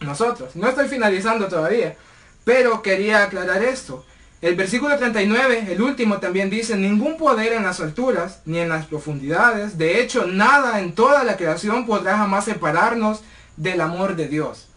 nosotros. 0.00 0.54
No 0.54 0.68
estoy 0.68 0.88
finalizando 0.88 1.48
todavía. 1.48 1.96
Pero 2.44 2.82
quería 2.82 3.24
aclarar 3.24 3.62
esto. 3.62 4.04
El 4.42 4.56
versículo 4.56 4.96
39, 4.96 5.66
el 5.70 5.82
último, 5.82 6.18
también 6.18 6.48
dice, 6.48 6.76
ningún 6.76 7.18
poder 7.18 7.52
en 7.52 7.62
las 7.62 7.80
alturas 7.80 8.40
ni 8.46 8.58
en 8.58 8.70
las 8.70 8.86
profundidades, 8.86 9.76
de 9.76 10.00
hecho 10.00 10.26
nada 10.26 10.80
en 10.80 10.94
toda 10.94 11.24
la 11.24 11.36
creación 11.36 11.84
podrá 11.84 12.16
jamás 12.16 12.46
separarnos 12.46 13.20
del 13.58 13.82
amor 13.82 14.16
de 14.16 14.28
Dios. 14.28 14.68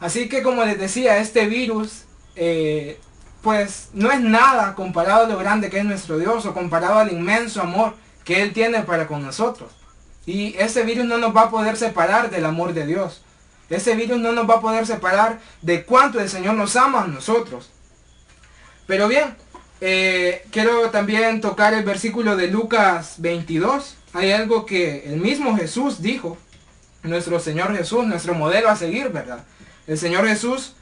Así 0.00 0.28
que 0.28 0.42
como 0.42 0.64
les 0.64 0.80
decía, 0.80 1.18
este 1.18 1.46
virus, 1.46 2.06
eh, 2.34 2.98
pues 3.42 3.90
no 3.92 4.10
es 4.10 4.20
nada 4.20 4.74
comparado 4.74 5.24
a 5.24 5.28
lo 5.28 5.38
grande 5.38 5.70
que 5.70 5.78
es 5.78 5.84
nuestro 5.84 6.18
Dios 6.18 6.44
o 6.46 6.54
comparado 6.54 6.98
al 6.98 7.12
inmenso 7.12 7.62
amor 7.62 7.94
que 8.24 8.42
Él 8.42 8.52
tiene 8.52 8.82
para 8.82 9.06
con 9.06 9.22
nosotros. 9.22 9.72
Y 10.26 10.54
ese 10.58 10.82
virus 10.82 11.06
no 11.06 11.18
nos 11.18 11.34
va 11.34 11.42
a 11.42 11.50
poder 11.50 11.76
separar 11.76 12.30
del 12.30 12.44
amor 12.44 12.74
de 12.74 12.86
Dios. 12.86 13.22
Ese 13.70 13.94
virus 13.94 14.18
no 14.18 14.32
nos 14.32 14.48
va 14.48 14.56
a 14.56 14.60
poder 14.60 14.86
separar 14.86 15.40
de 15.62 15.84
cuánto 15.84 16.20
el 16.20 16.28
Señor 16.28 16.54
nos 16.54 16.76
ama 16.76 17.02
a 17.02 17.06
nosotros. 17.06 17.70
Pero 18.86 19.08
bien, 19.08 19.36
eh, 19.80 20.46
quiero 20.50 20.90
también 20.90 21.40
tocar 21.40 21.74
el 21.74 21.84
versículo 21.84 22.36
de 22.36 22.48
Lucas 22.48 23.16
22. 23.18 23.96
Hay 24.14 24.32
algo 24.32 24.66
que 24.66 25.04
el 25.04 25.18
mismo 25.18 25.56
Jesús 25.56 26.02
dijo, 26.02 26.38
nuestro 27.02 27.38
Señor 27.38 27.76
Jesús, 27.76 28.06
nuestro 28.06 28.34
modelo 28.34 28.68
a 28.68 28.76
seguir, 28.76 29.10
¿verdad? 29.10 29.44
El 29.86 29.98
Señor 29.98 30.26
Jesús 30.26 30.74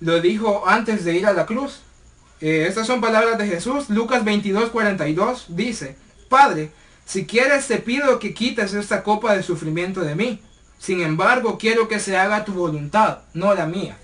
lo 0.00 0.20
dijo 0.20 0.64
antes 0.66 1.04
de 1.04 1.14
ir 1.14 1.26
a 1.26 1.32
la 1.32 1.46
cruz. 1.46 1.80
Eh, 2.42 2.66
estas 2.66 2.88
son 2.88 3.00
palabras 3.00 3.38
de 3.38 3.46
Jesús. 3.46 3.88
Lucas 3.88 4.24
22, 4.24 4.70
42 4.70 5.46
dice, 5.50 5.96
Padre, 6.28 6.72
si 7.04 7.24
quieres 7.24 7.68
te 7.68 7.78
pido 7.78 8.18
que 8.18 8.34
quites 8.34 8.74
esta 8.74 9.04
copa 9.04 9.34
de 9.34 9.44
sufrimiento 9.44 10.00
de 10.00 10.16
mí. 10.16 10.42
Sin 10.76 11.00
embargo, 11.00 11.56
quiero 11.56 11.86
que 11.86 12.00
se 12.00 12.16
haga 12.16 12.44
tu 12.44 12.52
voluntad, 12.52 13.18
no 13.32 13.54
la 13.54 13.66
mía. 13.66 13.96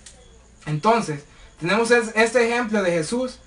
Entonces, 0.66 1.24
tenemos 1.58 1.90
este 1.90 2.46
ejemplo 2.46 2.80
de 2.84 2.92
Jesús 2.92 3.40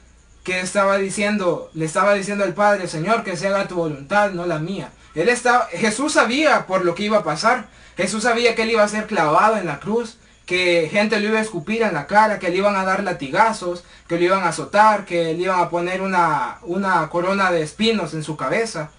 que 0.44 0.60
estaba 0.60 0.98
diciendo, 0.98 1.72
le 1.74 1.86
estaba 1.86 2.14
diciendo 2.14 2.44
al 2.44 2.54
Padre, 2.54 2.90
Señor, 2.90 3.24
que 3.24 3.38
se 3.38 3.48
haga 3.48 3.70
tu 3.70 3.76
voluntad, 3.76 4.32
no 4.32 4.46
la 4.46 4.60
mía. 4.60 4.92
Él 5.16 5.30
estaba, 5.30 5.68
Jesús 5.72 6.12
sabía 6.12 6.68
por 6.68 6.84
lo 6.84 6.96
que 6.96 7.04
iba 7.04 7.20
a 7.20 7.24
pasar. 7.24 7.70
Jesús 7.96 8.24
sabía 8.24 8.56
que 8.56 8.64
él 8.64 8.72
iba 8.72 8.84
a 8.84 8.90
ser 8.90 9.08
clavado 9.08 9.56
en 9.56 9.68
la 9.68 9.80
cruz, 9.80 10.18
que 10.52 10.90
gente 10.92 11.18
le 11.18 11.30
iba 11.30 11.40
a 11.40 11.42
escupir 11.42 11.82
en 11.82 11.94
la 11.94 12.08
cara, 12.08 12.38
que 12.38 12.50
le 12.50 12.58
iban 12.58 12.76
a 12.76 12.84
dar 12.84 13.06
latigazos, 13.06 13.86
que 14.10 14.18
le 14.18 14.26
iban 14.26 14.44
a 14.44 14.50
azotar, 14.50 15.06
que 15.06 15.34
le 15.34 15.44
iban 15.44 15.62
a 15.62 15.70
poner 15.70 16.02
una, 16.02 16.58
una 16.64 17.10
corona 17.10 17.54
de 17.54 17.62
espinos 17.62 18.14
en 18.14 18.22
su 18.22 18.36
cabeza. 18.36 18.92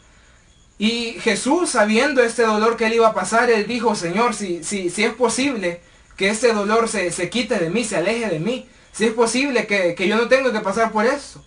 Y 0.78 1.18
Jesús, 1.20 1.68
sabiendo 1.68 2.22
este 2.22 2.44
dolor 2.44 2.78
que 2.78 2.86
él 2.86 2.94
iba 2.94 3.08
a 3.08 3.12
pasar, 3.12 3.50
él 3.50 3.66
dijo, 3.66 3.94
Señor, 3.94 4.32
si, 4.32 4.64
si, 4.64 4.88
si 4.88 5.04
es 5.04 5.12
posible 5.12 5.82
que 6.16 6.30
este 6.30 6.54
dolor 6.54 6.88
se, 6.88 7.10
se 7.10 7.28
quite 7.28 7.58
de 7.58 7.68
mí, 7.68 7.84
se 7.84 7.98
aleje 7.98 8.30
de 8.30 8.38
mí, 8.38 8.66
si 8.90 9.04
es 9.04 9.12
posible 9.12 9.66
que, 9.66 10.08
yo 10.08 10.16
no 10.16 10.28
tenga 10.28 10.52
que 10.52 10.60
pasar 10.60 10.90
por 10.90 11.04
eso. 11.04 11.44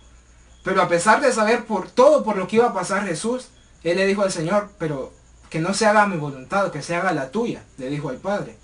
Pero 0.64 0.84
a 0.84 0.88
pesar 0.88 1.20
de 1.20 1.34
saber 1.34 1.66
por 1.66 1.90
todo 1.90 2.24
por 2.24 2.38
lo 2.38 2.48
que 2.48 2.58
iba 2.58 2.68
a 2.68 2.76
pasar 2.76 3.08
Jesús, 3.08 3.48
él 3.84 3.98
le 3.98 4.06
dijo 4.06 4.22
al 4.22 4.32
Señor, 4.32 4.70
pero 4.78 5.12
que 5.50 5.58
no 5.58 5.74
se 5.74 5.88
haga 5.88 6.06
mi 6.06 6.18
voluntad, 6.18 6.72
que 6.72 6.84
se 6.84 6.94
haga 6.94 7.12
la 7.12 7.32
tuya, 7.32 7.64
le 7.80 7.90
dijo 7.90 8.10
al 8.10 8.18
Padre. 8.18 8.56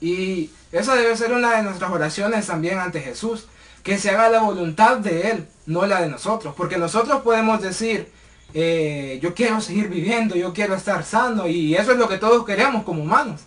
Y 0.00 0.50
esa 0.72 0.94
debe 0.94 1.16
ser 1.16 1.32
una 1.32 1.56
de 1.56 1.62
nuestras 1.62 1.90
oraciones 1.90 2.46
también 2.46 2.78
ante 2.78 3.00
Jesús, 3.00 3.46
que 3.82 3.98
se 3.98 4.10
haga 4.10 4.30
la 4.30 4.40
voluntad 4.40 4.98
de 4.98 5.30
Él, 5.30 5.48
no 5.66 5.86
la 5.86 6.00
de 6.00 6.08
nosotros. 6.08 6.54
Porque 6.56 6.78
nosotros 6.78 7.22
podemos 7.22 7.60
decir, 7.60 8.10
eh, 8.54 9.18
yo 9.22 9.34
quiero 9.34 9.60
seguir 9.60 9.88
viviendo, 9.88 10.36
yo 10.36 10.52
quiero 10.52 10.74
estar 10.74 11.04
sano, 11.04 11.46
y 11.46 11.74
eso 11.74 11.92
es 11.92 11.98
lo 11.98 12.08
que 12.08 12.18
todos 12.18 12.44
queremos 12.44 12.84
como 12.84 13.02
humanos. 13.02 13.42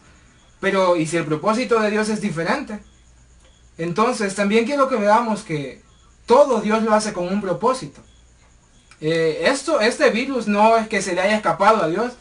Pero, 0.59 0.95
¿y 0.95 1.05
si 1.05 1.17
el 1.17 1.25
propósito 1.25 1.79
de 1.79 1.91
Dios 1.91 2.09
es 2.09 2.21
diferente? 2.21 2.79
Entonces, 3.77 4.35
también 4.35 4.65
quiero 4.65 4.87
que 4.87 4.95
veamos 4.95 5.43
que 5.43 5.81
todo 6.25 6.61
Dios 6.61 6.83
lo 6.83 6.93
hace 6.93 7.13
con 7.13 7.27
un 7.27 7.41
propósito. 7.41 8.01
Eh, 9.01 9.43
esto, 9.47 9.81
este 9.81 10.09
virus 10.11 10.47
no 10.47 10.77
es 10.77 10.87
que 10.87 11.01
se 11.01 11.13
le 11.13 11.21
haya 11.21 11.35
escapado 11.35 11.83
a 11.83 11.87
Dios. 11.87 12.13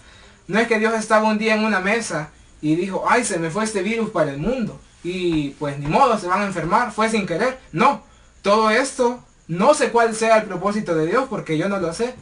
No 0.49 0.59
es 0.59 0.67
que 0.67 0.79
Dios 0.79 0.95
estaba 0.95 1.29
un 1.29 1.39
día 1.39 1.55
en 1.55 1.65
una 1.65 1.79
mesa 1.79 2.31
y 2.62 2.76
dijo, 2.76 3.04
ay, 3.07 3.25
se 3.25 3.38
me 3.38 3.50
fue 3.50 3.64
este 3.64 3.83
virus 3.83 4.11
para 4.11 4.31
el 4.31 4.38
mundo. 4.38 4.81
Y 5.04 5.50
pues 5.50 5.78
ni 5.78 5.87
modo, 5.87 6.16
se 6.19 6.28
van 6.28 6.40
a 6.40 6.47
enfermar, 6.47 6.92
fue 6.92 7.11
sin 7.11 7.26
querer. 7.26 7.59
No, 7.73 8.02
todo 8.40 8.71
esto, 8.71 9.23
no 9.49 9.75
sé 9.75 9.90
cuál 9.90 10.14
sea 10.14 10.38
el 10.38 10.45
propósito 10.45 10.95
de 10.95 11.07
Dios 11.07 11.26
porque 11.28 11.59
yo 11.59 11.69
no 11.69 11.78
lo 11.78 11.92
sé. 11.92 12.14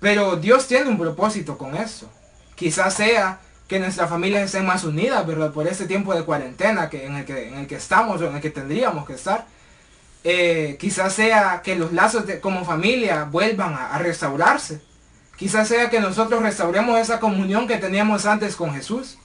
Pero 0.00 0.36
Dios 0.36 0.66
tiene 0.66 0.90
un 0.90 0.98
propósito 0.98 1.56
con 1.56 1.74
eso. 1.74 2.10
Quizás 2.54 2.94
sea 2.94 3.40
que 3.68 3.78
nuestras 3.78 4.08
familias 4.08 4.44
estén 4.44 4.66
más 4.66 4.84
unidas, 4.84 5.26
¿verdad? 5.26 5.52
Por 5.52 5.66
este 5.68 5.86
tiempo 5.86 6.14
de 6.14 6.24
cuarentena 6.24 6.88
que, 6.88 7.06
en, 7.06 7.16
el 7.16 7.24
que, 7.24 7.48
en 7.48 7.58
el 7.58 7.66
que 7.66 7.76
estamos 7.76 8.20
o 8.20 8.26
en 8.26 8.36
el 8.36 8.40
que 8.40 8.50
tendríamos 8.50 9.06
que 9.06 9.12
estar. 9.12 9.46
Eh, 10.24 10.76
quizás 10.80 11.12
sea 11.12 11.62
que 11.62 11.76
los 11.76 11.92
lazos 11.92 12.26
de, 12.26 12.40
como 12.40 12.64
familia 12.64 13.24
vuelvan 13.24 13.74
a, 13.74 13.98
restaurarse. 13.98 14.80
Quizás 15.36 15.68
sea 15.68 15.90
que 15.90 16.00
nosotros 16.00 16.42
restauremos 16.42 16.98
esa 16.98 17.20
comunión 17.20 17.68
que 17.68 17.76
teníamos 17.76 18.26
antes 18.26 18.56
con 18.56 18.72
Jesús. 18.72 19.18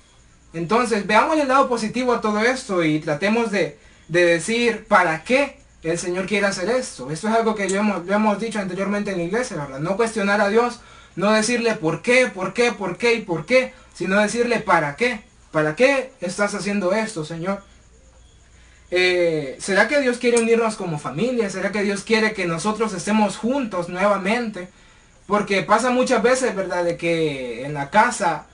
Entonces, 0.54 1.08
veamos 1.08 1.38
el 1.40 1.48
lado 1.48 1.68
positivo 1.68 2.14
a 2.14 2.22
todo 2.22 2.40
esto 2.40 2.84
y 2.84 3.00
tratemos 3.00 3.52
de, 3.52 3.78
decir 4.08 4.86
para 4.88 5.24
qué 5.24 5.58
el 5.82 5.98
Señor 5.98 6.28
quiere 6.28 6.46
hacer 6.46 6.70
esto. 6.70 7.10
Esto 7.10 7.28
es 7.28 7.34
algo 7.34 7.56
que 7.56 7.68
ya 7.68 7.80
hemos, 7.80 8.08
hemos 8.08 8.40
dicho 8.40 8.60
anteriormente 8.60 9.12
en 9.12 9.18
la 9.18 9.24
iglesia, 9.24 9.58
¿verdad? 9.58 9.80
No 9.80 9.98
cuestionar 9.98 10.40
a 10.42 10.50
Dios, 10.50 10.80
no 11.16 11.32
decirle 11.32 11.76
por 11.76 12.02
qué, 12.02 12.28
por 12.28 12.54
qué, 12.54 12.72
por 12.72 12.98
qué 12.98 13.16
y 13.16 13.22
por 13.22 13.46
qué, 13.46 13.74
sino 13.94 14.20
decirle 14.20 14.60
para 14.60 14.96
qué. 14.96 15.22
¿Para 15.52 15.76
qué 15.76 16.12
estás 16.20 16.56
haciendo 16.56 16.94
esto, 16.94 17.24
Señor? 17.26 17.64
Eh, 18.90 19.56
¿Será 19.60 19.88
que 19.88 20.02
Dios 20.02 20.18
quiere 20.18 20.40
unirnos 20.40 20.76
como 20.76 21.00
familia? 21.00 21.50
¿Será 21.50 21.72
que 21.72 21.84
Dios 21.84 22.04
quiere 22.04 22.34
que 22.34 22.46
nosotros 22.46 22.94
estemos 22.94 23.38
juntos 23.38 23.90
nuevamente? 23.90 24.70
Porque 25.28 25.64
pasa 25.64 25.90
muchas 25.90 26.22
veces, 26.22 26.56
¿verdad? 26.56 26.84
De 26.84 26.98
que 26.98 27.66
en 27.66 27.74
la 27.74 27.90
casa, 27.90 28.48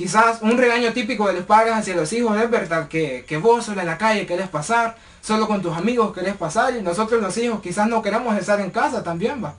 quizás 0.00 0.40
un 0.40 0.56
regaño 0.56 0.94
típico 0.94 1.28
de 1.28 1.34
los 1.34 1.44
padres 1.44 1.74
hacia 1.74 1.94
los 1.94 2.10
hijos 2.14 2.34
es, 2.40 2.50
¿verdad? 2.50 2.88
Que, 2.88 3.22
que 3.28 3.36
vos 3.36 3.66
solo 3.66 3.82
en 3.82 3.86
la 3.86 3.98
calle 3.98 4.24
querés 4.24 4.48
pasar, 4.48 4.96
solo 5.20 5.46
con 5.46 5.60
tus 5.60 5.76
amigos 5.76 6.14
querés 6.14 6.38
pasar 6.38 6.74
y 6.74 6.80
nosotros 6.80 7.20
los 7.20 7.36
hijos 7.36 7.60
quizás 7.60 7.86
no 7.86 8.00
queremos 8.00 8.34
estar 8.38 8.58
en 8.62 8.70
casa 8.70 9.02
también, 9.02 9.44
va. 9.44 9.56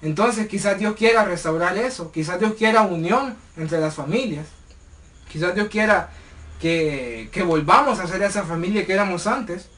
Entonces 0.00 0.48
quizás 0.48 0.78
Dios 0.78 0.96
quiera 0.96 1.26
restaurar 1.26 1.76
eso, 1.76 2.10
quizás 2.10 2.40
Dios 2.40 2.54
quiera 2.54 2.80
unión 2.80 3.36
entre 3.58 3.78
las 3.78 3.92
familias. 3.94 4.46
Quizás 5.30 5.54
Dios 5.54 5.68
quiera 5.68 6.08
que, 6.58 7.28
volvamos 7.46 8.00
a 8.00 8.06
ser 8.06 8.22
esa 8.22 8.44
familia 8.44 8.86
que 8.86 8.94
éramos 8.94 9.26
antes. 9.26 9.68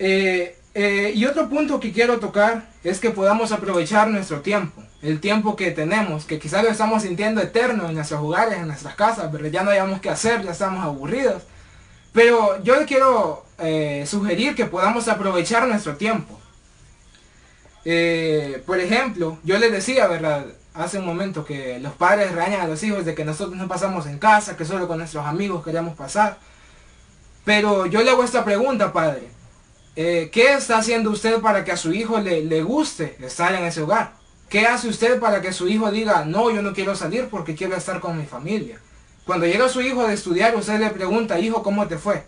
Eh, 0.00 0.58
eh, 0.74 1.12
y 1.14 1.24
otro 1.24 1.48
punto 1.48 1.78
que 1.78 1.92
quiero 1.92 2.18
tocar 2.18 2.66
es 2.84 3.00
que 3.00 3.10
podamos 3.10 3.50
aprovechar 3.50 4.08
nuestro 4.08 4.40
tiempo, 4.40 4.82
el 5.02 5.20
tiempo 5.20 5.56
que 5.56 5.70
tenemos, 5.70 6.24
que 6.24 6.38
quizás 6.38 6.62
lo 6.62 6.70
estamos 6.70 7.02
sintiendo 7.02 7.40
eterno 7.40 7.88
en 7.88 7.94
nuestros 7.94 8.20
hogares, 8.20 8.58
en 8.58 8.68
nuestras 8.68 8.94
casas, 8.94 9.30
pero 9.32 9.48
ya 9.48 9.64
no 9.64 9.70
hayamos 9.70 10.00
que 10.00 10.10
hacer, 10.10 10.42
ya 10.42 10.52
estamos 10.52 10.84
aburridos. 10.84 11.42
Pero 12.12 12.62
yo 12.62 12.74
quiero 12.86 13.44
eh, 13.58 14.04
sugerir 14.06 14.54
que 14.54 14.66
podamos 14.66 15.08
aprovechar 15.08 15.66
nuestro 15.66 15.96
tiempo. 15.96 16.38
por 18.66 18.78
ejemplo, 18.78 19.38
yo 19.44 19.58
les 19.58 19.72
decía, 19.72 20.06
¿verdad? 20.06 20.46
hace 20.74 20.98
un 20.98 21.06
momento 21.06 21.44
que 21.44 21.78
los 21.78 21.94
padres 21.94 22.32
regañan 22.32 22.60
a 22.60 22.66
los 22.66 22.82
hijos 22.82 23.04
de 23.04 23.14
que 23.14 23.24
nosotros 23.24 23.56
no 23.56 23.68
pasamos 23.68 24.06
en 24.06 24.18
casa, 24.18 24.56
que 24.56 24.64
solo 24.64 24.88
con 24.88 24.98
nuestros 24.98 25.24
amigos 25.24 25.64
queremos 25.64 25.96
pasar. 25.96 26.38
Pero 27.44 27.86
yo 27.86 28.02
le 28.02 28.10
hago 28.10 28.24
esta 28.24 28.44
pregunta, 28.44 28.92
padre. 28.92 29.28
Eh, 29.96 30.30
¿Qué 30.32 30.54
está 30.54 30.78
haciendo 30.78 31.10
usted 31.10 31.40
para 31.40 31.64
que 31.64 31.72
a 31.72 31.76
su 31.76 31.92
hijo 31.92 32.20
le, 32.20 32.44
le 32.44 32.62
guste 32.62 33.16
estar 33.20 33.54
en 33.54 33.64
ese 33.64 33.82
hogar? 33.82 34.14
¿Qué 34.48 34.66
hace 34.66 34.88
usted 34.88 35.20
para 35.20 35.40
que 35.40 35.52
su 35.52 35.68
hijo 35.68 35.90
diga, 35.90 36.24
no, 36.24 36.50
yo 36.50 36.62
no 36.62 36.72
quiero 36.72 36.94
salir 36.94 37.28
porque 37.30 37.54
quiero 37.54 37.76
estar 37.76 38.00
con 38.00 38.18
mi 38.18 38.26
familia? 38.26 38.78
Cuando 39.24 39.46
llega 39.46 39.68
su 39.68 39.80
hijo 39.80 40.06
de 40.06 40.14
estudiar, 40.14 40.54
usted 40.56 40.78
le 40.78 40.90
pregunta, 40.90 41.38
hijo, 41.38 41.62
¿cómo 41.62 41.86
te 41.86 41.96
fue? 41.96 42.24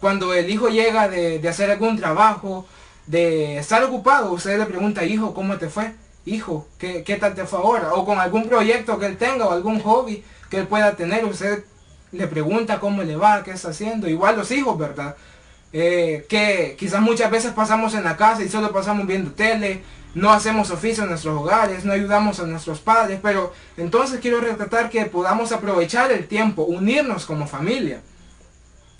Cuando 0.00 0.32
el 0.32 0.48
hijo 0.48 0.68
llega 0.68 1.08
de, 1.08 1.38
de 1.38 1.48
hacer 1.48 1.70
algún 1.70 1.98
trabajo, 1.98 2.66
de 3.06 3.58
estar 3.58 3.82
ocupado, 3.84 4.32
usted 4.32 4.58
le 4.58 4.66
pregunta, 4.66 5.04
hijo, 5.04 5.34
¿cómo 5.34 5.58
te 5.58 5.68
fue? 5.68 5.94
hijo, 6.26 6.66
¿qué, 6.78 7.18
tal 7.20 7.34
te 7.34 7.44
fue 7.44 7.58
ahora? 7.58 7.94
O 7.94 8.04
con 8.04 8.18
algún 8.18 8.48
proyecto 8.48 8.98
que 8.98 9.06
él 9.06 9.16
tenga 9.16 9.46
o 9.46 9.52
algún 9.52 9.80
hobby 9.80 10.24
que 10.50 10.58
él 10.58 10.66
pueda 10.66 10.94
tener, 10.96 11.24
usted 11.24 11.64
le 12.12 12.26
pregunta 12.26 12.80
cómo 12.80 13.02
le 13.02 13.16
va, 13.16 13.42
qué 13.42 13.50
está 13.52 13.70
haciendo. 13.70 14.08
Igual 14.08 14.36
los 14.36 14.50
hijos, 14.50 14.78
¿verdad? 14.78 15.16
Eh, 15.76 16.24
que 16.28 16.76
quizás 16.78 17.02
muchas 17.02 17.32
veces 17.32 17.50
pasamos 17.50 17.94
en 17.94 18.04
la 18.04 18.16
casa 18.16 18.44
y 18.44 18.48
solo 18.48 18.72
pasamos 18.72 19.08
viendo 19.08 19.32
tele, 19.32 19.82
no 20.14 20.32
hacemos 20.32 20.70
oficio 20.70 21.02
en 21.02 21.10
nuestros 21.10 21.36
hogares, 21.36 21.84
no 21.84 21.92
ayudamos 21.92 22.38
a 22.38 22.46
nuestros 22.46 22.78
padres, 22.78 23.18
pero 23.20 23.52
entonces 23.76 24.20
quiero 24.20 24.40
retratar 24.40 24.88
que 24.88 25.04
podamos 25.06 25.50
aprovechar 25.50 26.12
el 26.12 26.28
tiempo, 26.28 26.62
unirnos 26.62 27.26
como 27.26 27.48
familia. 27.48 28.02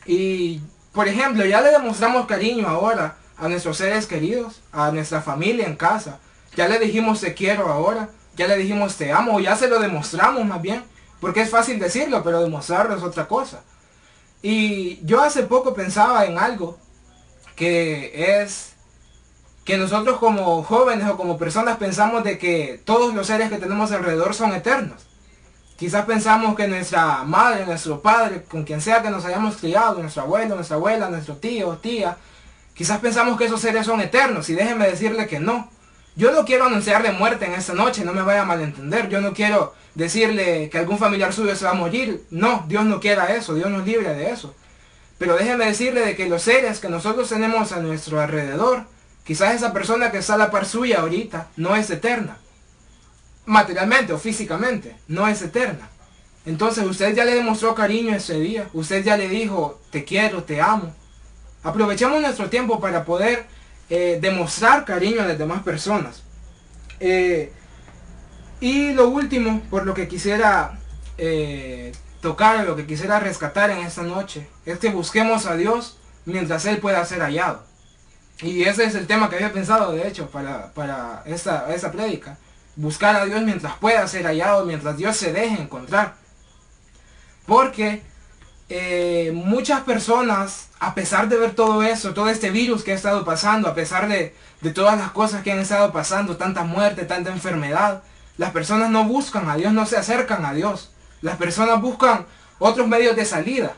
Y, 0.05 0.63
por 0.93 1.07
ejemplo, 1.07 1.47
ya 1.47 1.61
le 1.61 1.71
demostramos 1.71 2.27
cariño 2.27 2.67
ahora 2.67 3.19
a 3.39 3.49
nuestros 3.49 3.77
seres 3.77 4.07
queridos, 4.07 4.61
a 4.73 4.91
nuestra 4.91 5.23
familia 5.23 5.67
en 5.69 5.77
casa. 5.77 6.19
Ya 6.57 6.67
le 6.67 6.81
dijimos 6.81 7.21
te 7.21 7.35
quiero 7.35 7.69
ahora, 7.69 8.09
ya 8.37 8.49
le 8.49 8.57
dijimos 8.57 8.97
te 8.97 9.13
amo, 9.13 9.39
ya 9.39 9.55
se 9.55 9.69
lo 9.69 9.79
demostramos 9.79 10.45
más 10.45 10.61
bien, 10.61 10.83
porque 11.21 11.43
es 11.43 11.51
fácil 11.51 11.79
decirlo, 11.79 12.25
pero 12.25 12.43
demostrarlo 12.43 12.97
es 12.97 13.03
otra 13.05 13.29
cosa. 13.29 13.63
Y 14.47 15.01
yo 15.07 15.23
hace 15.23 15.45
poco 15.45 15.73
pensaba 15.73 16.27
en 16.27 16.37
algo 16.37 16.77
que 17.57 18.43
es 18.43 18.75
que 19.65 19.79
nosotros 19.79 20.19
como 20.19 20.63
jóvenes 20.63 21.09
o 21.09 21.17
como 21.17 21.39
personas 21.39 21.79
pensamos 21.79 22.25
de 22.25 22.37
que 22.37 22.79
todos 22.85 23.15
los 23.15 23.27
seres 23.27 23.49
que 23.49 23.57
tenemos 23.57 23.91
alrededor 23.91 24.35
son 24.35 24.53
eternos. 24.53 25.07
Quizás 25.79 26.05
pensamos 26.05 26.55
que 26.57 26.69
nuestra 26.69 27.25
madre, 27.25 27.65
nuestro 27.65 28.03
padre, 28.03 28.43
con 28.43 28.65
quien 28.65 28.83
sea 28.83 29.01
que 29.01 29.09
nos 29.09 29.25
hayamos 29.25 29.57
criado, 29.57 30.03
nuestro 30.03 30.25
abuelo, 30.25 30.57
nuestra 30.57 30.77
abuela, 30.77 31.09
nuestro 31.09 31.39
tío, 31.39 31.79
tía, 31.79 32.19
quizás 32.75 32.99
pensamos 32.99 33.39
que 33.39 33.47
esos 33.47 33.63
seres 33.63 33.87
son 33.87 34.03
eternos 34.03 34.51
y 34.51 34.55
déjenme 34.55 34.87
decirle 34.87 35.27
que 35.27 35.41
no. 35.41 35.71
Yo 36.17 36.31
no 36.31 36.45
quiero 36.45 36.67
anunciarle 36.67 37.11
muerte 37.11 37.45
en 37.45 37.55
esta 37.55 37.75
noche, 37.75 38.05
no 38.05 38.13
me 38.13 38.23
vaya 38.23 38.43
a 38.43 38.45
malentender. 38.45 39.09
Yo 39.09 39.21
no 39.21 39.33
quiero 39.33 39.75
decirle 39.95 40.71
que 40.71 40.79
algún 40.79 40.99
familiar 40.99 41.33
suyo 41.33 41.57
se 41.57 41.65
va 41.65 41.73
a 41.73 41.75
morir. 41.75 42.25
No, 42.31 42.65
Dios 42.69 42.85
no 42.85 43.01
quiera 43.01 43.35
eso, 43.35 43.55
Dios 43.55 43.69
nos 43.71 43.85
libre 43.85 44.15
de 44.15 44.31
eso. 44.31 44.55
Pero 45.19 45.37
déjeme 45.37 45.67
decirle 45.67 46.03
de 46.03 46.17
que 46.17 46.29
los 46.29 46.43
seres 46.43 46.79
que 46.79 46.89
nosotros 46.89 47.29
tenemos 47.29 47.73
a 47.73 47.81
nuestro 47.81 48.21
alrededor, 48.21 48.85
quizás 49.25 49.55
esa 49.55 49.73
persona 49.73 50.13
que 50.13 50.19
está 50.19 50.35
a 50.35 50.39
la 50.39 50.51
par 50.53 50.67
suya 50.67 51.01
ahorita, 51.01 51.49
no 51.57 51.75
es 51.75 51.91
eterna. 51.91 52.39
Materialmente 53.47 54.13
o 54.13 54.19
físicamente, 54.19 54.97
no 55.09 55.27
es 55.27 55.43
eterna. 55.43 55.89
Entonces 56.47 56.85
usted 56.85 57.15
ya 57.15 57.25
le 57.25 57.35
demostró 57.35 57.75
cariño 57.75 58.15
ese 58.15 58.39
día, 58.39 58.69
usted 58.73 59.03
ya 59.03 59.17
le 59.17 59.29
dijo, 59.29 59.81
te 59.91 60.05
quiero, 60.05 60.45
te 60.45 60.61
amo. 60.61 60.95
Aprovechemos 61.63 62.21
nuestro 62.21 62.51
tiempo 62.51 62.81
para 62.81 63.05
poder 63.05 63.47
eh, 63.91 64.19
demostrar 64.21 64.85
cariño 64.85 65.23
a 65.23 65.27
las 65.27 65.39
demás 65.39 65.63
personas. 65.63 66.23
Eh, 67.01 67.53
y 68.61 68.93
lo 68.93 69.09
último, 69.09 69.63
por 69.71 69.85
lo 69.85 69.95
que 69.95 70.09
quisiera 70.09 70.79
eh, 71.19 71.93
tocar, 72.21 72.65
lo 72.65 72.77
que 72.77 72.87
quisiera 72.87 73.21
rescatar 73.21 73.71
en 73.71 73.79
esta 73.79 74.03
noche, 74.03 74.49
es 74.65 74.79
que 74.79 74.91
busquemos 74.91 75.47
a 75.47 75.57
Dios 75.57 75.99
mientras 76.25 76.65
Él 76.65 76.79
pueda 76.79 77.05
ser 77.05 77.21
hallado. 77.21 77.63
Y 78.41 78.63
ese 78.63 78.85
es 78.85 78.95
el 78.95 79.07
tema 79.07 79.29
que 79.29 79.37
había 79.37 79.53
pensado, 79.53 79.93
de 79.93 80.09
hecho, 80.09 80.29
para, 80.31 80.73
para 80.73 81.23
esta, 81.27 81.73
esta 81.75 81.93
prédica. 81.93 82.39
Buscar 82.77 83.17
a 83.17 83.25
Dios 83.27 83.43
mientras 83.43 83.77
pueda 83.77 84.07
ser 84.09 84.25
hallado, 84.25 84.65
mientras 84.65 84.97
Dios 84.97 85.17
se 85.17 85.33
deje 85.33 85.61
encontrar. 85.61 86.15
Porque 87.47 88.03
eh, 88.69 89.33
muchas 89.35 89.83
personas, 89.83 90.69
a 90.81 90.95
pesar 90.95 91.29
de 91.29 91.37
ver 91.37 91.55
todo 91.55 91.83
eso, 91.83 92.15
todo 92.15 92.29
este 92.29 92.51
virus 92.51 92.83
que 92.83 92.93
ha 92.93 92.95
estado 92.95 93.25
pasando, 93.25 93.69
a 93.69 93.75
pesar 93.75 94.09
de, 94.09 94.35
de 94.61 94.71
todas 94.71 94.99
las 94.99 95.11
cosas 95.11 95.43
que 95.43 95.53
han 95.53 95.59
estado 95.59 95.93
pasando, 95.93 96.37
tanta 96.37 96.65
muerte, 96.65 97.05
tanta 97.05 97.31
enfermedad, 97.31 98.03
las 98.37 98.53
personas 98.53 98.91
no 98.91 99.05
buscan 99.05 99.49
a 99.49 99.57
Dios, 99.57 99.73
no 99.73 99.87
se 99.87 99.97
acercan 99.97 100.45
a 100.45 100.55
Dios. 100.55 100.91
Las 101.21 101.37
personas 101.37 101.81
buscan 101.81 102.27
otros 102.59 102.89
medios 102.89 103.17
de 103.17 103.25
salida, 103.25 103.77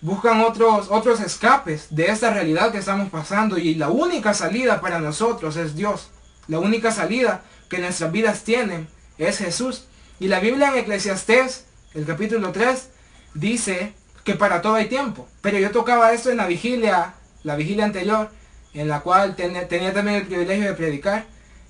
buscan 0.00 0.40
otros, 0.40 0.88
otros 0.90 1.20
escapes 1.20 1.86
de 1.90 2.06
esta 2.06 2.30
realidad 2.30 2.72
que 2.72 2.78
estamos 2.78 3.10
pasando 3.10 3.56
y 3.56 3.74
la 3.74 3.88
única 3.88 4.34
salida 4.34 4.80
para 4.80 4.98
nosotros 4.98 5.56
es 5.56 5.74
Dios. 5.74 6.10
La 6.48 6.58
única 6.58 6.90
salida 6.90 7.42
que 7.70 7.78
nuestras 7.78 8.12
vidas 8.12 8.42
tienen 8.42 8.88
es 9.16 9.38
Jesús. 9.38 9.86
Y 10.20 10.28
la 10.28 10.40
Biblia 10.40 10.68
en 10.68 10.78
Eclesiastés, 10.78 11.64
el 11.94 12.04
capítulo 12.04 12.52
3, 12.52 12.90
dice 13.34 13.94
que 14.24 14.34
para 14.34 14.62
todo 14.62 14.74
hay 14.74 14.86
tiempo. 14.86 15.28
Pero 15.42 15.58
yo 15.58 15.70
tocaba 15.70 16.12
esto 16.12 16.30
en 16.30 16.38
la 16.38 16.46
vigilia, 16.46 17.14
la 17.42 17.56
vigilia 17.56 17.84
anterior, 17.84 18.30
en 18.72 18.88
la 18.88 19.00
cual 19.00 19.36
tenía, 19.36 19.68
también 19.68 20.16
el 20.16 20.26
privilegio 20.26 20.64
de 20.66 20.74
predicar. 20.74 21.26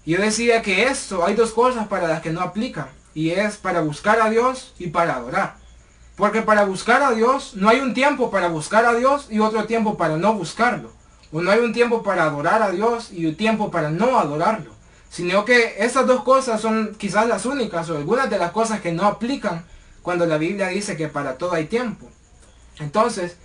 Y 0.07 0.13
yo 0.13 0.21
decía 0.21 0.63
que 0.63 0.85
esto, 0.85 1.27
hay 1.27 1.35
dos 1.35 1.53
cosas 1.53 1.89
para 1.89 2.09
las 2.09 2.23
que 2.23 2.31
no 2.31 2.41
aplican. 2.41 2.87
Y 3.15 3.31
es 3.31 3.57
para 3.57 3.81
buscar 3.81 4.21
a 4.21 4.31
Dios 4.31 4.75
y 4.79 4.89
para 4.89 5.17
adorar. 5.17 5.57
Porque 6.17 6.43
para 6.43 6.65
buscar 6.65 7.03
a 7.03 7.13
Dios 7.13 7.55
no 7.57 7.69
hay 7.69 7.81
un 7.81 7.93
tiempo 7.93 8.31
para 8.31 8.49
buscar 8.49 8.85
a 8.87 8.95
Dios 8.95 9.27
y 9.31 9.41
otro 9.41 9.65
tiempo 9.65 9.97
para 9.97 10.17
no 10.17 10.35
buscarlo. 10.35 10.93
O 11.33 11.41
no 11.41 11.51
hay 11.51 11.59
un 11.59 11.73
tiempo 11.73 12.05
para 12.05 12.25
adorar 12.25 12.63
a 12.63 12.71
Dios 12.71 13.11
y 13.13 13.27
un 13.27 13.35
tiempo 13.35 13.71
para 13.71 13.91
no 13.91 14.19
adorarlo. 14.19 14.73
Sino 15.11 15.45
que 15.45 15.77
estas 15.79 16.07
dos 16.07 16.23
cosas 16.23 16.61
son 16.61 16.95
quizás 16.97 17.27
las 17.27 17.47
únicas 17.47 17.89
o 17.91 17.97
algunas 17.97 18.31
de 18.31 18.39
las 18.39 18.53
cosas 18.53 18.81
que 18.81 18.93
no 18.93 19.07
aplican 19.07 19.65
cuando 20.03 20.27
la 20.27 20.39
Biblia 20.39 20.69
dice 20.69 20.97
que 20.97 21.09
para 21.09 21.37
todo 21.37 21.55
hay 21.55 21.67
tiempo. 21.67 22.09
Entonces, 22.79 23.37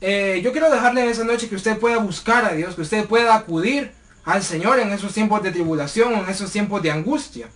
eh, 0.00 0.40
yo 0.44 0.52
quiero 0.52 0.70
dejarle 0.70 1.02
en 1.02 1.08
esa 1.10 1.24
noche 1.24 1.48
que 1.48 1.56
usted 1.56 1.78
pueda 1.78 1.98
buscar 1.98 2.44
a 2.44 2.52
Dios, 2.52 2.74
que 2.74 2.82
usted 2.82 3.06
pueda 3.06 3.34
acudir 3.34 3.92
al 4.24 4.42
Señor 4.42 4.78
en 4.78 4.92
esos 4.92 5.12
tiempos 5.12 5.42
de 5.42 5.50
tribulación, 5.50 6.14
en 6.14 6.28
esos 6.28 6.50
tiempos 6.50 6.82
de 6.82 6.90
angustia. 6.90 7.48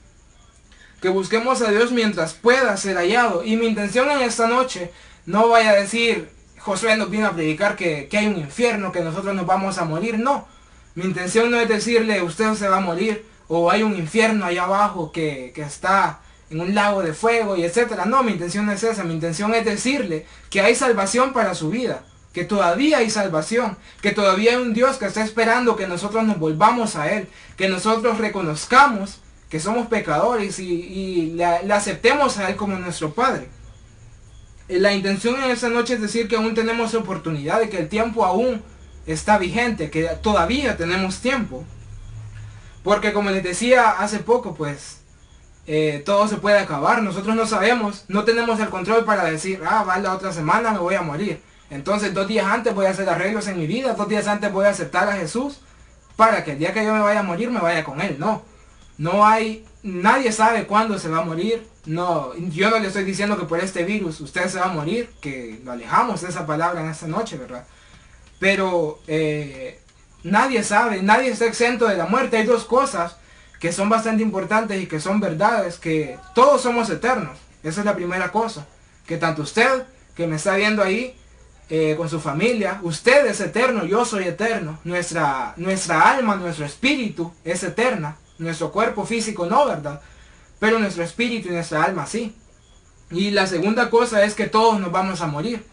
Que 1.00 1.08
busquemos 1.08 1.62
a 1.62 1.70
Dios 1.70 1.92
mientras 1.92 2.34
pueda 2.34 2.76
ser 2.76 2.96
hallado. 2.96 3.44
Y 3.44 3.56
mi 3.56 3.66
intención 3.66 4.10
en 4.10 4.22
esta 4.22 4.48
noche 4.48 4.90
no 5.26 5.48
vaya 5.48 5.70
a 5.70 5.74
decir, 5.74 6.30
Josué 6.58 6.96
nos 6.96 7.10
viene 7.10 7.26
a 7.26 7.32
predicar 7.32 7.76
que, 7.76 8.08
hay 8.12 8.26
un 8.26 8.38
infierno, 8.38 8.92
que 8.92 9.00
nosotros 9.00 9.34
nos 9.34 9.46
vamos 9.46 9.78
a 9.78 9.84
morir. 9.84 10.18
No. 10.18 10.48
Mi 10.94 11.04
intención 11.04 11.50
no 11.50 11.60
es 11.60 11.68
decirle, 11.68 12.22
usted 12.22 12.54
se 12.54 12.68
va 12.68 12.78
a 12.78 12.80
morir, 12.80 13.24
o 13.46 13.70
hay 13.70 13.82
un 13.82 13.96
infierno 13.96 14.44
allá 14.44 14.64
abajo 14.64 15.12
que, 15.12 15.52
que 15.54 15.62
está 15.62 16.20
en 16.50 16.60
un 16.60 16.74
lago 16.74 17.02
de 17.02 17.12
fuego 17.12 17.56
y 17.56 17.64
etcétera. 17.64 18.04
No, 18.04 18.22
mi 18.22 18.32
intención 18.32 18.66
no 18.66 18.72
es 18.72 18.82
esa, 18.82 19.04
mi 19.04 19.14
intención 19.14 19.54
es 19.54 19.64
decirle 19.64 20.26
que 20.50 20.60
hay 20.60 20.74
salvación 20.74 21.32
para 21.32 21.54
su 21.54 21.70
vida, 21.70 22.04
que 22.32 22.44
todavía 22.44 22.98
hay 22.98 23.10
salvación, 23.10 23.76
que 24.00 24.12
todavía 24.12 24.52
hay 24.52 24.56
un 24.56 24.74
Dios 24.74 24.96
que 24.96 25.06
está 25.06 25.24
esperando 25.24 25.76
que 25.76 25.86
nosotros 25.86 26.24
nos 26.24 26.38
volvamos 26.38 26.96
a 26.96 27.12
Él, 27.12 27.28
que 27.56 27.68
nosotros 27.68 28.18
reconozcamos 28.18 29.20
que 29.48 29.60
somos 29.60 29.86
pecadores 29.86 30.58
y, 30.58 31.32
le, 31.34 31.44
aceptemos 31.44 32.38
a 32.38 32.50
Él 32.50 32.56
como 32.56 32.76
nuestro 32.76 33.14
Padre. 33.14 33.48
Eh, 34.68 34.78
la 34.78 34.92
intención 34.92 35.42
en 35.42 35.50
esta 35.50 35.68
noche 35.70 35.94
es 35.94 36.02
decir 36.02 36.28
que 36.28 36.36
aún 36.36 36.54
tenemos 36.54 36.94
oportunidad, 36.94 37.60
de 37.60 37.70
que 37.70 37.78
el 37.78 37.88
tiempo 37.88 38.24
aún 38.24 38.62
está 39.06 39.38
vigente, 39.38 39.90
que 39.90 40.04
todavía 40.22 40.76
tenemos 40.76 41.20
tiempo. 41.20 41.64
Porque 42.84 43.12
como 43.12 43.30
les 43.30 43.42
decía 43.42 43.90
hace 43.90 44.18
poco, 44.18 44.54
pues 44.54 45.00
eh, 45.70 46.02
todo 46.04 46.26
se 46.26 46.38
puede 46.38 46.58
acabar. 46.58 47.02
Nosotros 47.02 47.36
no 47.36 47.46
sabemos, 47.46 48.06
no 48.08 48.24
tenemos 48.24 48.58
el 48.58 48.70
control 48.70 49.04
para 49.04 49.24
decir, 49.24 49.60
ah, 49.68 49.84
va 49.84 49.98
la 49.98 50.14
otra 50.14 50.32
semana, 50.32 50.72
me 50.72 50.78
voy 50.78 50.94
a 50.94 51.02
morir. 51.02 51.42
Entonces 51.68 52.14
dos 52.14 52.26
días 52.26 52.46
antes 52.46 52.74
voy 52.74 52.86
a 52.86 52.90
hacer 52.90 53.06
arreglos 53.06 53.46
en 53.48 53.58
mi 53.58 53.66
vida, 53.66 53.92
dos 53.92 54.08
días 54.08 54.26
antes 54.26 54.50
voy 54.50 54.64
a 54.64 54.70
aceptar 54.70 55.06
a 55.10 55.12
Jesús 55.12 55.60
para 56.16 56.42
que 56.42 56.52
el 56.52 56.58
día 56.58 56.72
que 56.72 56.82
yo 56.82 56.94
me 56.94 57.00
vaya 57.00 57.20
a 57.20 57.22
morir 57.22 57.50
me 57.50 57.60
vaya 57.60 57.84
con 57.84 58.00
Él. 58.00 58.16
No, 58.18 58.42
no 58.96 59.26
hay, 59.26 59.66
nadie 59.82 60.32
sabe 60.32 60.66
cuándo 60.66 60.98
se 60.98 61.10
va 61.10 61.18
a 61.18 61.24
morir. 61.24 61.68
No, 61.84 62.34
yo 62.34 62.70
no 62.70 62.78
le 62.78 62.88
estoy 62.88 63.04
diciendo 63.04 63.38
que 63.38 63.44
por 63.44 63.60
este 63.60 63.84
virus 63.84 64.22
usted 64.22 64.48
se 64.48 64.58
va 64.58 64.66
a 64.66 64.72
morir, 64.72 65.10
que 65.20 65.60
lo 65.64 65.72
alejamos 65.72 66.22
de 66.22 66.30
esa 66.30 66.46
palabra 66.46 66.80
en 66.80 66.88
esta 66.88 67.06
noche, 67.06 67.36
¿verdad? 67.36 67.66
Pero 68.38 69.00
eh, 69.06 69.78
nadie 70.22 70.62
sabe, 70.62 71.02
nadie 71.02 71.28
está 71.28 71.44
exento 71.44 71.86
de 71.86 71.98
la 71.98 72.06
muerte. 72.06 72.38
Hay 72.38 72.46
dos 72.46 72.64
cosas 72.64 73.16
que 73.60 73.72
son 73.72 73.88
bastante 73.88 74.22
importantes 74.22 74.80
y 74.80 74.86
que 74.86 75.00
son 75.00 75.20
verdades, 75.20 75.78
que 75.78 76.18
todos 76.34 76.62
somos 76.62 76.88
eternos. 76.90 77.38
Esa 77.62 77.80
es 77.80 77.86
la 77.86 77.96
primera 77.96 78.30
cosa. 78.30 78.66
Que 79.06 79.16
tanto 79.16 79.42
usted, 79.42 79.84
que 80.14 80.26
me 80.26 80.36
está 80.36 80.56
viendo 80.56 80.82
ahí, 80.82 81.16
eh, 81.70 81.94
con 81.96 82.08
su 82.08 82.20
familia, 82.20 82.80
usted 82.82 83.26
es 83.26 83.40
eterno, 83.40 83.84
yo 83.84 84.04
soy 84.04 84.24
eterno. 84.24 84.78
Nuestra, 84.84 85.54
nuestra 85.56 86.10
alma, 86.10 86.36
nuestro 86.36 86.64
espíritu 86.64 87.32
es 87.44 87.62
eterna. 87.62 88.16
Nuestro 88.38 88.70
cuerpo 88.70 89.04
físico 89.04 89.46
no, 89.46 89.66
¿verdad? 89.66 90.00
Pero 90.60 90.78
nuestro 90.78 91.02
espíritu 91.02 91.48
y 91.48 91.52
nuestra 91.52 91.82
alma 91.82 92.06
sí. 92.06 92.36
Y 93.10 93.30
la 93.30 93.46
segunda 93.46 93.90
cosa 93.90 94.24
es 94.24 94.34
que 94.34 94.46
todos 94.46 94.80
nos 94.80 94.92
vamos 94.92 95.20
a 95.20 95.26
morir. 95.26 95.64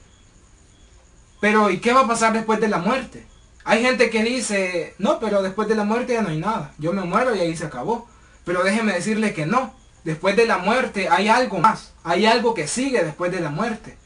Pero 1.40 1.70
¿y 1.70 1.80
qué 1.80 1.94
va 1.94 2.02
a 2.02 2.08
pasar 2.08 2.34
después 2.34 2.60
de 2.60 2.70
la 2.70 2.80
muerte? 2.80 3.26
Hay 3.68 3.82
gente 3.82 4.12
que 4.12 4.24
dice, 4.24 4.94
no, 5.00 5.20
pero 5.20 5.42
después 5.42 5.68
de 5.68 5.74
la 5.74 5.84
muerte 5.84 6.14
ya 6.14 6.22
no 6.22 6.30
hay 6.30 6.38
nada. 6.38 6.72
Yo 6.78 6.94
me 6.94 7.02
muero 7.02 7.36
y 7.36 7.40
ahí 7.40 7.58
se 7.58 7.66
acabó. 7.66 8.08
Pero 8.46 8.64
déjeme 8.64 8.94
decirle 8.94 9.34
que 9.34 9.48
no. 9.48 9.74
Después 10.04 10.36
de 10.36 10.46
la 10.46 10.60
muerte 10.60 11.10
hay 11.10 11.30
algo 11.30 11.58
más. 11.58 11.94
Hay 12.04 12.28
algo 12.28 12.54
que 12.54 12.68
sigue 12.68 13.04
después 13.04 13.32
de 13.32 13.40
la 13.40 13.50
muerte. 13.50 13.98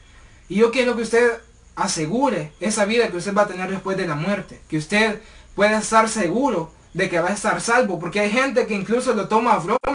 Y 0.48 0.56
yo 0.56 0.72
quiero 0.72 0.96
que 0.96 1.02
usted 1.02 1.42
asegure 1.76 2.54
esa 2.62 2.86
vida 2.86 3.10
que 3.10 3.18
usted 3.18 3.36
va 3.36 3.42
a 3.42 3.48
tener 3.48 3.70
después 3.70 3.98
de 3.98 4.08
la 4.08 4.16
muerte. 4.16 4.62
Que 4.70 4.78
usted 4.78 5.22
pueda 5.56 5.80
estar 5.80 6.08
seguro 6.08 6.72
de 6.94 7.10
que 7.10 7.20
va 7.20 7.28
a 7.28 7.34
estar 7.34 7.60
salvo. 7.60 8.00
Porque 8.00 8.22
hay 8.22 8.32
gente 8.32 8.66
que 8.66 8.76
incluso 8.76 9.14
lo 9.14 9.28
toma 9.28 9.56
a 9.56 9.60
broma 9.60 9.94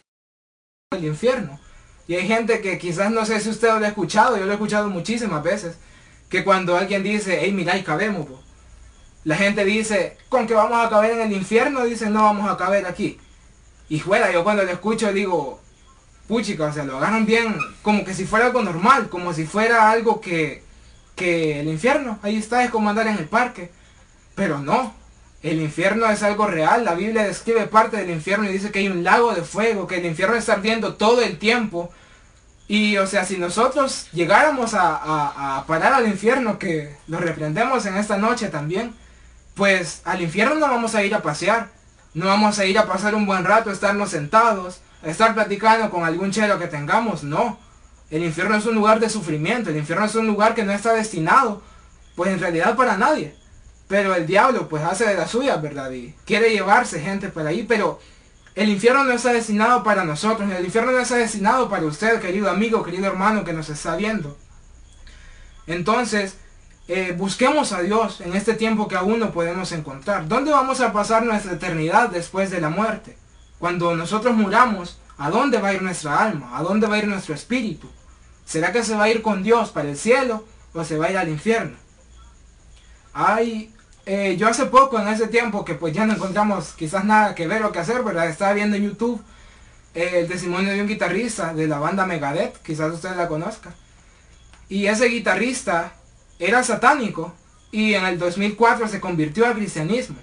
del 0.92 1.06
infierno. 1.06 1.58
Y 2.06 2.16
hay 2.16 2.28
gente 2.28 2.60
que 2.60 2.76
quizás 2.76 3.10
no 3.10 3.24
sé 3.24 3.40
si 3.40 3.48
usted 3.48 3.68
lo 3.68 3.86
ha 3.86 3.88
escuchado, 3.88 4.36
yo 4.36 4.44
lo 4.44 4.50
he 4.50 4.54
escuchado 4.54 4.90
muchísimas 4.90 5.42
veces. 5.42 5.78
Que 6.28 6.44
cuando 6.44 6.76
alguien 6.76 7.02
dice, 7.02 7.38
hey 7.40 7.52
mira, 7.52 7.78
y 7.78 7.82
cabemos, 7.82 8.26
la 9.24 9.36
gente 9.36 9.64
dice, 9.64 10.18
con 10.28 10.46
que 10.46 10.54
vamos 10.54 10.84
a 10.84 10.90
caber 10.90 11.12
en 11.12 11.20
el 11.22 11.32
infierno, 11.32 11.84
dicen, 11.84 12.12
no 12.12 12.24
vamos 12.24 12.50
a 12.50 12.56
caber 12.56 12.86
aquí. 12.86 13.18
Y 13.88 14.00
fuera, 14.00 14.30
yo 14.30 14.44
cuando 14.44 14.62
lo 14.62 14.70
escucho 14.70 15.12
digo, 15.12 15.60
puchica, 16.28 16.64
o 16.66 16.72
sea, 16.72 16.84
lo 16.84 16.98
agarran 16.98 17.24
bien, 17.24 17.56
como 17.82 18.04
que 18.04 18.14
si 18.14 18.26
fuera 18.26 18.46
algo 18.46 18.62
normal, 18.62 19.08
como 19.08 19.32
si 19.32 19.46
fuera 19.46 19.90
algo 19.90 20.20
que, 20.20 20.62
que 21.16 21.60
el 21.60 21.68
infierno, 21.68 22.18
ahí 22.22 22.36
está, 22.36 22.64
es 22.64 22.70
como 22.70 22.90
andar 22.90 23.06
en 23.06 23.16
el 23.16 23.26
parque. 23.26 23.70
Pero 24.34 24.58
no, 24.58 24.94
el 25.42 25.60
infierno 25.60 26.10
es 26.10 26.22
algo 26.22 26.46
real, 26.46 26.84
la 26.84 26.94
Biblia 26.94 27.22
describe 27.22 27.66
parte 27.66 27.96
del 27.96 28.10
infierno 28.10 28.44
y 28.44 28.52
dice 28.52 28.70
que 28.70 28.80
hay 28.80 28.88
un 28.88 29.04
lago 29.04 29.34
de 29.34 29.42
fuego, 29.42 29.86
que 29.86 29.96
el 29.96 30.06
infierno 30.06 30.36
está 30.36 30.54
ardiendo 30.54 30.94
todo 30.94 31.22
el 31.22 31.38
tiempo. 31.38 31.90
Y 32.68 32.96
o 32.98 33.06
sea, 33.06 33.24
si 33.24 33.38
nosotros 33.38 34.08
llegáramos 34.12 34.74
a, 34.74 35.58
a 35.58 35.66
parar 35.66 35.92
al 35.94 36.08
infierno, 36.08 36.58
que 36.58 36.96
lo 37.06 37.18
reprendemos 37.18 37.86
en 37.86 37.96
esta 37.96 38.16
noche 38.16 38.48
también, 38.48 38.94
pues 39.54 40.02
al 40.04 40.20
infierno 40.20 40.56
no 40.56 40.68
vamos 40.68 40.94
a 40.94 41.04
ir 41.04 41.14
a 41.14 41.22
pasear, 41.22 41.70
no 42.12 42.26
vamos 42.26 42.58
a 42.58 42.64
ir 42.64 42.78
a 42.78 42.86
pasar 42.86 43.14
un 43.14 43.26
buen 43.26 43.44
rato, 43.44 43.70
estarnos 43.70 44.10
sentados, 44.10 44.80
estar 45.02 45.34
platicando 45.34 45.90
con 45.90 46.04
algún 46.04 46.30
chelo 46.30 46.58
que 46.58 46.66
tengamos, 46.66 47.22
no. 47.24 47.58
El 48.10 48.24
infierno 48.24 48.56
es 48.56 48.66
un 48.66 48.74
lugar 48.74 49.00
de 49.00 49.08
sufrimiento, 49.08 49.70
el 49.70 49.76
infierno 49.76 50.04
es 50.04 50.14
un 50.14 50.26
lugar 50.26 50.54
que 50.54 50.64
no 50.64 50.72
está 50.72 50.92
destinado, 50.92 51.62
pues 52.14 52.30
en 52.30 52.40
realidad 52.40 52.76
para 52.76 52.96
nadie. 52.96 53.34
Pero 53.88 54.14
el 54.14 54.26
diablo 54.26 54.68
pues 54.68 54.82
hace 54.82 55.06
de 55.06 55.14
la 55.14 55.26
suya, 55.26 55.56
¿verdad? 55.56 55.90
Y 55.90 56.14
quiere 56.24 56.50
llevarse 56.50 57.00
gente 57.00 57.28
por 57.28 57.46
ahí, 57.46 57.64
pero 57.64 58.00
el 58.54 58.68
infierno 58.68 59.04
no 59.04 59.12
está 59.12 59.32
destinado 59.32 59.82
para 59.82 60.04
nosotros, 60.04 60.50
el 60.50 60.64
infierno 60.64 60.92
no 60.92 61.00
está 61.00 61.16
destinado 61.16 61.68
para 61.68 61.84
usted, 61.86 62.20
querido 62.20 62.48
amigo, 62.48 62.82
querido 62.82 63.06
hermano 63.06 63.44
que 63.44 63.52
nos 63.52 63.68
está 63.68 63.96
viendo. 63.96 64.38
Entonces, 65.66 66.36
eh, 66.86 67.14
busquemos 67.16 67.72
a 67.72 67.80
Dios 67.80 68.20
en 68.20 68.34
este 68.34 68.54
tiempo 68.54 68.88
que 68.88 68.96
aún 68.96 69.18
no 69.18 69.32
podemos 69.32 69.72
encontrar. 69.72 70.28
¿Dónde 70.28 70.50
vamos 70.50 70.80
a 70.80 70.92
pasar 70.92 71.24
nuestra 71.24 71.52
eternidad 71.52 72.10
después 72.10 72.50
de 72.50 72.60
la 72.60 72.68
muerte? 72.68 73.16
Cuando 73.58 73.96
nosotros 73.96 74.34
muramos, 74.34 74.98
¿a 75.16 75.30
dónde 75.30 75.58
va 75.58 75.68
a 75.68 75.74
ir 75.74 75.82
nuestra 75.82 76.22
alma? 76.22 76.58
¿A 76.58 76.62
dónde 76.62 76.86
va 76.86 76.96
a 76.96 76.98
ir 76.98 77.08
nuestro 77.08 77.34
espíritu? 77.34 77.88
¿Será 78.44 78.70
que 78.72 78.82
se 78.82 78.94
va 78.94 79.04
a 79.04 79.08
ir 79.08 79.22
con 79.22 79.42
Dios 79.42 79.70
para 79.70 79.88
el 79.88 79.96
cielo 79.96 80.44
o 80.74 80.84
se 80.84 80.98
va 80.98 81.06
a 81.06 81.10
ir 81.10 81.16
al 81.16 81.30
infierno? 81.30 81.76
Hay, 83.14 83.72
eh, 84.04 84.36
yo 84.36 84.48
hace 84.48 84.66
poco, 84.66 85.00
en 85.00 85.08
ese 85.08 85.28
tiempo, 85.28 85.64
que 85.64 85.74
pues 85.74 85.94
ya 85.94 86.04
no 86.04 86.12
encontramos 86.12 86.74
quizás 86.76 87.04
nada 87.06 87.34
que 87.34 87.46
ver 87.46 87.64
o 87.64 87.72
que 87.72 87.78
hacer, 87.78 88.02
¿verdad? 88.02 88.28
Estaba 88.28 88.52
viendo 88.52 88.76
en 88.76 88.84
YouTube 88.84 89.22
eh, 89.94 90.20
el 90.20 90.28
testimonio 90.28 90.72
de 90.72 90.82
un 90.82 90.88
guitarrista 90.88 91.54
de 91.54 91.66
la 91.66 91.78
banda 91.78 92.04
Megadeth, 92.04 92.60
quizás 92.62 92.92
usted 92.92 93.16
la 93.16 93.28
conozca. 93.28 93.72
Y 94.68 94.86
ese 94.86 95.06
guitarrista 95.06 95.94
era 96.38 96.62
satánico 96.62 97.32
y 97.70 97.94
en 97.94 98.04
el 98.04 98.18
2004 98.18 98.88
se 98.88 99.00
convirtió 99.00 99.46
al 99.46 99.54
cristianismo. 99.54 100.16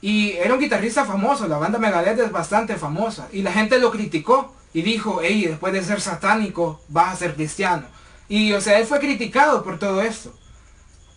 Y 0.00 0.32
era 0.32 0.52
un 0.52 0.60
guitarrista 0.60 1.06
famoso, 1.06 1.48
la 1.48 1.56
banda 1.56 1.78
Megadeth 1.78 2.18
es 2.18 2.30
bastante 2.30 2.76
famosa. 2.76 3.28
Y 3.32 3.40
la 3.40 3.52
gente 3.52 3.78
lo 3.78 3.90
criticó 3.90 4.54
y 4.74 4.82
dijo, 4.82 5.20
hey, 5.22 5.46
después 5.48 5.72
de 5.72 5.82
ser 5.82 6.00
satánico 6.00 6.82
vas 6.88 7.14
a 7.14 7.16
ser 7.16 7.34
cristiano. 7.34 7.86
Y 8.28 8.52
o 8.52 8.60
sea, 8.60 8.78
él 8.78 8.86
fue 8.86 9.00
criticado 9.00 9.64
por 9.64 9.78
todo 9.78 10.02
esto. 10.02 10.34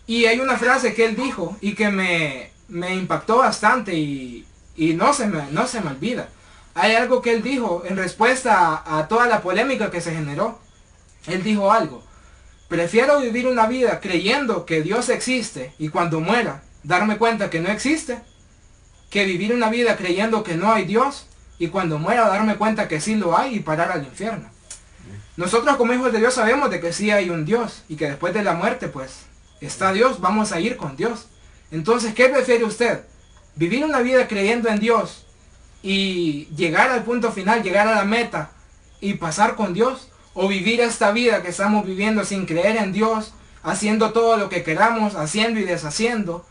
Y 0.06 0.24
hay 0.24 0.40
una 0.40 0.56
frase 0.56 0.94
que 0.94 1.04
él 1.04 1.16
dijo 1.16 1.54
y 1.60 1.74
que 1.74 1.90
me, 1.90 2.50
me 2.68 2.94
impactó 2.94 3.36
bastante 3.38 3.94
y, 3.94 4.46
y, 4.74 4.94
no, 4.94 5.12
se 5.12 5.26
me, 5.26 5.50
no 5.50 5.66
se 5.66 5.82
me 5.82 5.90
olvida. 5.90 6.30
Hay 6.74 6.94
algo 6.94 7.20
que 7.20 7.32
él 7.32 7.42
dijo 7.42 7.82
en 7.84 7.96
respuesta 7.96 8.82
a, 8.86 9.00
a 9.00 9.08
toda 9.08 9.26
la 9.26 9.42
polémica 9.42 9.90
que 9.90 10.00
se 10.00 10.14
generó. 10.14 10.58
Él 11.26 11.42
dijo 11.42 11.70
algo. 11.70 12.02
Prefiero 12.68 13.20
vivir 13.20 13.46
una 13.46 13.66
vida 13.66 13.98
creyendo 14.00 14.66
que 14.66 14.82
Dios 14.82 15.08
existe 15.08 15.72
y 15.78 15.88
cuando 15.88 16.20
muera 16.20 16.62
darme 16.82 17.16
cuenta 17.16 17.48
que 17.48 17.60
no 17.60 17.70
existe, 17.70 18.20
que 19.10 19.24
vivir 19.24 19.54
una 19.54 19.70
vida 19.70 19.96
creyendo 19.96 20.42
que 20.42 20.54
no 20.54 20.72
hay 20.72 20.84
Dios 20.84 21.26
y 21.58 21.68
cuando 21.68 21.98
muera 21.98 22.28
darme 22.28 22.56
cuenta 22.56 22.86
que 22.86 23.00
sí 23.00 23.14
lo 23.14 23.36
hay 23.36 23.56
y 23.56 23.60
parar 23.60 23.90
al 23.90 24.04
infierno. 24.04 24.50
Nosotros 25.38 25.76
como 25.76 25.94
hijos 25.94 26.12
de 26.12 26.18
Dios 26.18 26.34
sabemos 26.34 26.70
de 26.70 26.80
que 26.80 26.92
sí 26.92 27.10
hay 27.10 27.30
un 27.30 27.46
Dios 27.46 27.84
y 27.88 27.96
que 27.96 28.08
después 28.08 28.34
de 28.34 28.42
la 28.42 28.52
muerte 28.52 28.88
pues 28.88 29.20
está 29.60 29.92
Dios, 29.92 30.20
vamos 30.20 30.52
a 30.52 30.60
ir 30.60 30.76
con 30.76 30.94
Dios. 30.96 31.26
Entonces, 31.70 32.14
¿qué 32.14 32.28
prefiere 32.28 32.64
usted? 32.64 33.04
¿Vivir 33.54 33.84
una 33.84 34.00
vida 34.00 34.28
creyendo 34.28 34.68
en 34.68 34.78
Dios 34.78 35.26
y 35.82 36.46
llegar 36.56 36.90
al 36.90 37.04
punto 37.04 37.32
final, 37.32 37.62
llegar 37.62 37.88
a 37.88 37.94
la 37.94 38.04
meta 38.04 38.50
y 39.00 39.14
pasar 39.14 39.54
con 39.54 39.72
Dios? 39.72 40.08
O 40.40 40.46
vivir 40.46 40.80
esta 40.80 41.10
vida 41.10 41.42
que 41.42 41.48
estamos 41.48 41.84
viviendo 41.84 42.24
sin 42.24 42.46
creer 42.46 42.76
en 42.76 42.92
Dios, 42.92 43.34
haciendo 43.64 44.12
todo 44.12 44.36
lo 44.36 44.48
que 44.48 44.62
queramos, 44.62 45.16
haciendo 45.16 45.58
y 45.58 45.64
deshaciendo, 45.64 46.46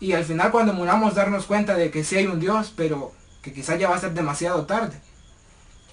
y 0.00 0.12
al 0.12 0.26
final 0.26 0.50
cuando 0.50 0.74
muramos 0.74 1.14
darnos 1.14 1.46
cuenta 1.46 1.74
de 1.74 1.90
que 1.90 2.04
sí 2.04 2.16
hay 2.16 2.26
un 2.26 2.40
Dios, 2.40 2.74
pero 2.76 3.12
que 3.40 3.54
quizás 3.54 3.78
ya 3.78 3.88
va 3.88 3.96
a 3.96 4.00
ser 4.00 4.12
demasiado 4.12 4.66
tarde. 4.66 5.00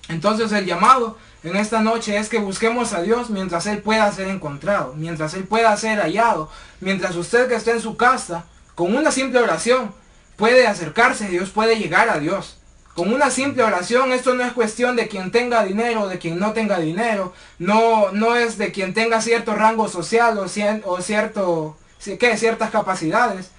Entonces 0.09 0.51
el 0.51 0.65
llamado 0.65 1.17
en 1.41 1.55
esta 1.55 1.79
noche 1.79 2.17
es 2.17 2.27
que 2.27 2.39
busquemos 2.39 2.91
a 2.91 3.03
Dios 3.03 3.29
mientras 3.29 3.67
Él 3.67 3.81
pueda 3.81 4.11
ser 4.11 4.27
encontrado, 4.27 4.93
mientras 4.97 5.33
Él 5.33 5.45
pueda 5.45 5.77
ser 5.77 5.99
hallado, 5.99 6.51
mientras 6.81 7.15
usted 7.15 7.47
que 7.47 7.55
esté 7.55 7.71
en 7.71 7.79
su 7.79 7.95
casa, 7.95 8.43
con 8.75 8.93
una 8.93 9.11
simple 9.11 9.39
oración, 9.39 9.93
puede 10.35 10.67
acercarse 10.67 11.29
Dios, 11.29 11.51
puede 11.51 11.77
llegar 11.77 12.09
a 12.09 12.19
Dios. 12.19 12.58
Con 12.99 13.13
una 13.13 13.31
simple 13.31 13.63
oración, 13.63 14.11
esto 14.11 14.33
no 14.33 14.43
es 14.43 14.51
cuestión 14.51 14.97
de 14.97 15.07
quien 15.07 15.31
tenga 15.31 15.63
dinero 15.63 16.01
o 16.01 16.07
de 16.09 16.19
quien 16.19 16.37
no 16.37 16.51
tenga 16.51 16.79
dinero. 16.79 17.31
No, 17.57 18.11
no 18.11 18.35
es 18.35 18.57
de 18.57 18.73
quien 18.73 18.93
tenga 18.93 19.21
cierto 19.21 19.55
rango 19.55 19.87
social 19.87 20.37
o, 20.37 20.43
o 20.83 21.01
cierto, 21.01 21.77
¿qué? 22.19 22.35
ciertas 22.35 22.71
capacidades. 22.71 23.51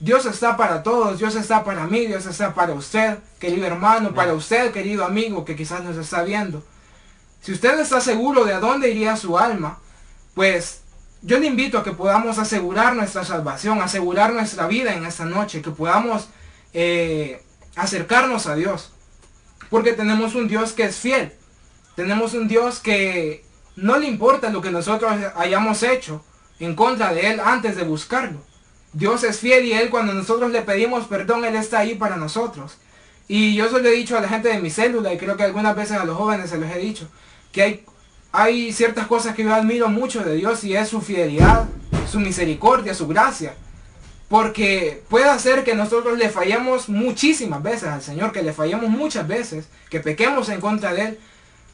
Dios 0.00 0.26
está 0.26 0.56
para 0.56 0.82
todos, 0.82 1.20
Dios 1.20 1.36
está 1.36 1.62
para 1.62 1.86
mí, 1.86 2.06
Dios 2.06 2.26
está 2.26 2.54
para 2.54 2.72
usted, 2.72 3.18
querido 3.38 3.68
hermano, 3.68 4.14
para 4.14 4.34
usted, 4.34 4.72
querido 4.72 5.04
amigo, 5.04 5.44
que 5.44 5.54
quizás 5.54 5.84
nos 5.84 5.96
está 5.96 6.24
viendo. 6.24 6.64
Si 7.40 7.52
usted 7.52 7.78
está 7.78 8.00
seguro 8.00 8.44
de 8.46 8.54
a 8.54 8.58
dónde 8.58 8.90
iría 8.90 9.16
su 9.16 9.38
alma, 9.38 9.78
pues 10.34 10.80
yo 11.22 11.38
le 11.38 11.46
invito 11.46 11.78
a 11.78 11.84
que 11.84 11.92
podamos 11.92 12.36
asegurar 12.40 12.96
nuestra 12.96 13.24
salvación, 13.24 13.80
asegurar 13.80 14.32
nuestra 14.32 14.66
vida 14.66 14.92
en 14.92 15.06
esta 15.06 15.24
noche, 15.24 15.62
que 15.62 15.70
podamos 15.70 16.30
eh, 16.74 17.44
acercarnos 17.78 18.46
a 18.46 18.54
Dios. 18.54 18.90
Porque 19.70 19.92
tenemos 19.92 20.34
un 20.34 20.48
Dios 20.48 20.72
que 20.72 20.84
es 20.84 20.96
fiel. 20.96 21.32
Tenemos 21.96 22.34
un 22.34 22.48
Dios 22.48 22.80
que 22.80 23.44
no 23.76 23.98
le 23.98 24.06
importa 24.06 24.50
lo 24.50 24.60
que 24.60 24.70
nosotros 24.70 25.12
hayamos 25.36 25.82
hecho 25.82 26.24
en 26.58 26.74
contra 26.74 27.12
de 27.12 27.30
Él 27.30 27.40
antes 27.40 27.76
de 27.76 27.84
buscarlo. 27.84 28.40
Dios 28.92 29.22
es 29.24 29.38
fiel 29.38 29.64
y 29.64 29.72
Él 29.72 29.90
cuando 29.90 30.14
nosotros 30.14 30.50
le 30.50 30.62
pedimos 30.62 31.06
perdón, 31.06 31.44
Él 31.44 31.56
está 31.56 31.80
ahí 31.80 31.94
para 31.94 32.16
nosotros. 32.16 32.78
Y 33.28 33.54
yo 33.54 33.66
eso 33.66 33.78
le 33.78 33.90
he 33.90 33.96
dicho 33.96 34.16
a 34.16 34.20
la 34.20 34.28
gente 34.28 34.48
de 34.48 34.60
mi 34.60 34.70
célula 34.70 35.12
y 35.12 35.18
creo 35.18 35.36
que 35.36 35.42
algunas 35.42 35.76
veces 35.76 35.98
a 35.98 36.04
los 36.04 36.16
jóvenes 36.16 36.50
se 36.50 36.58
los 36.58 36.70
he 36.70 36.78
dicho, 36.78 37.06
que 37.52 37.62
hay, 37.62 37.84
hay 38.32 38.72
ciertas 38.72 39.06
cosas 39.06 39.34
que 39.34 39.44
yo 39.44 39.54
admiro 39.54 39.88
mucho 39.88 40.24
de 40.24 40.34
Dios 40.34 40.64
y 40.64 40.74
es 40.74 40.88
su 40.88 41.00
fidelidad, 41.02 41.66
su 42.10 42.20
misericordia, 42.20 42.94
su 42.94 43.06
gracia. 43.06 43.54
Porque 44.28 45.02
puede 45.08 45.28
hacer 45.28 45.64
que 45.64 45.74
nosotros 45.74 46.18
le 46.18 46.28
fallemos 46.28 46.88
muchísimas 46.88 47.62
veces 47.62 47.84
al 47.84 48.02
Señor, 48.02 48.32
que 48.32 48.42
le 48.42 48.52
fallemos 48.52 48.90
muchas 48.90 49.26
veces, 49.26 49.68
que 49.88 50.00
pequemos 50.00 50.48
en 50.50 50.60
contra 50.60 50.92
de 50.92 51.02
Él. 51.02 51.18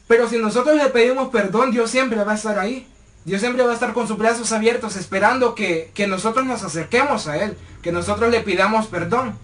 Pero 0.07 0.29
si 0.29 0.37
nosotros 0.37 0.77
le 0.77 0.89
pedimos 0.89 1.29
perdón, 1.29 1.71
Dios 1.71 1.91
siempre 1.91 2.23
va 2.23 2.33
a 2.33 2.35
estar 2.35 2.57
ahí. 2.57 2.87
Dios 3.25 3.41
siempre 3.41 3.63
va 3.63 3.71
a 3.71 3.73
estar 3.73 3.93
con 3.93 4.07
sus 4.07 4.17
brazos 4.17 4.51
abiertos 4.51 4.95
esperando 4.95 5.55
que, 5.55 5.91
que 5.95 6.07
nosotros 6.07 6.45
nos 6.45 6.63
acerquemos 6.63 7.27
a 7.27 7.37
Él, 7.43 7.57
que 7.81 7.91
nosotros 7.91 8.29
le 8.31 8.41
pidamos 8.41 8.87
perdón. 8.87 9.37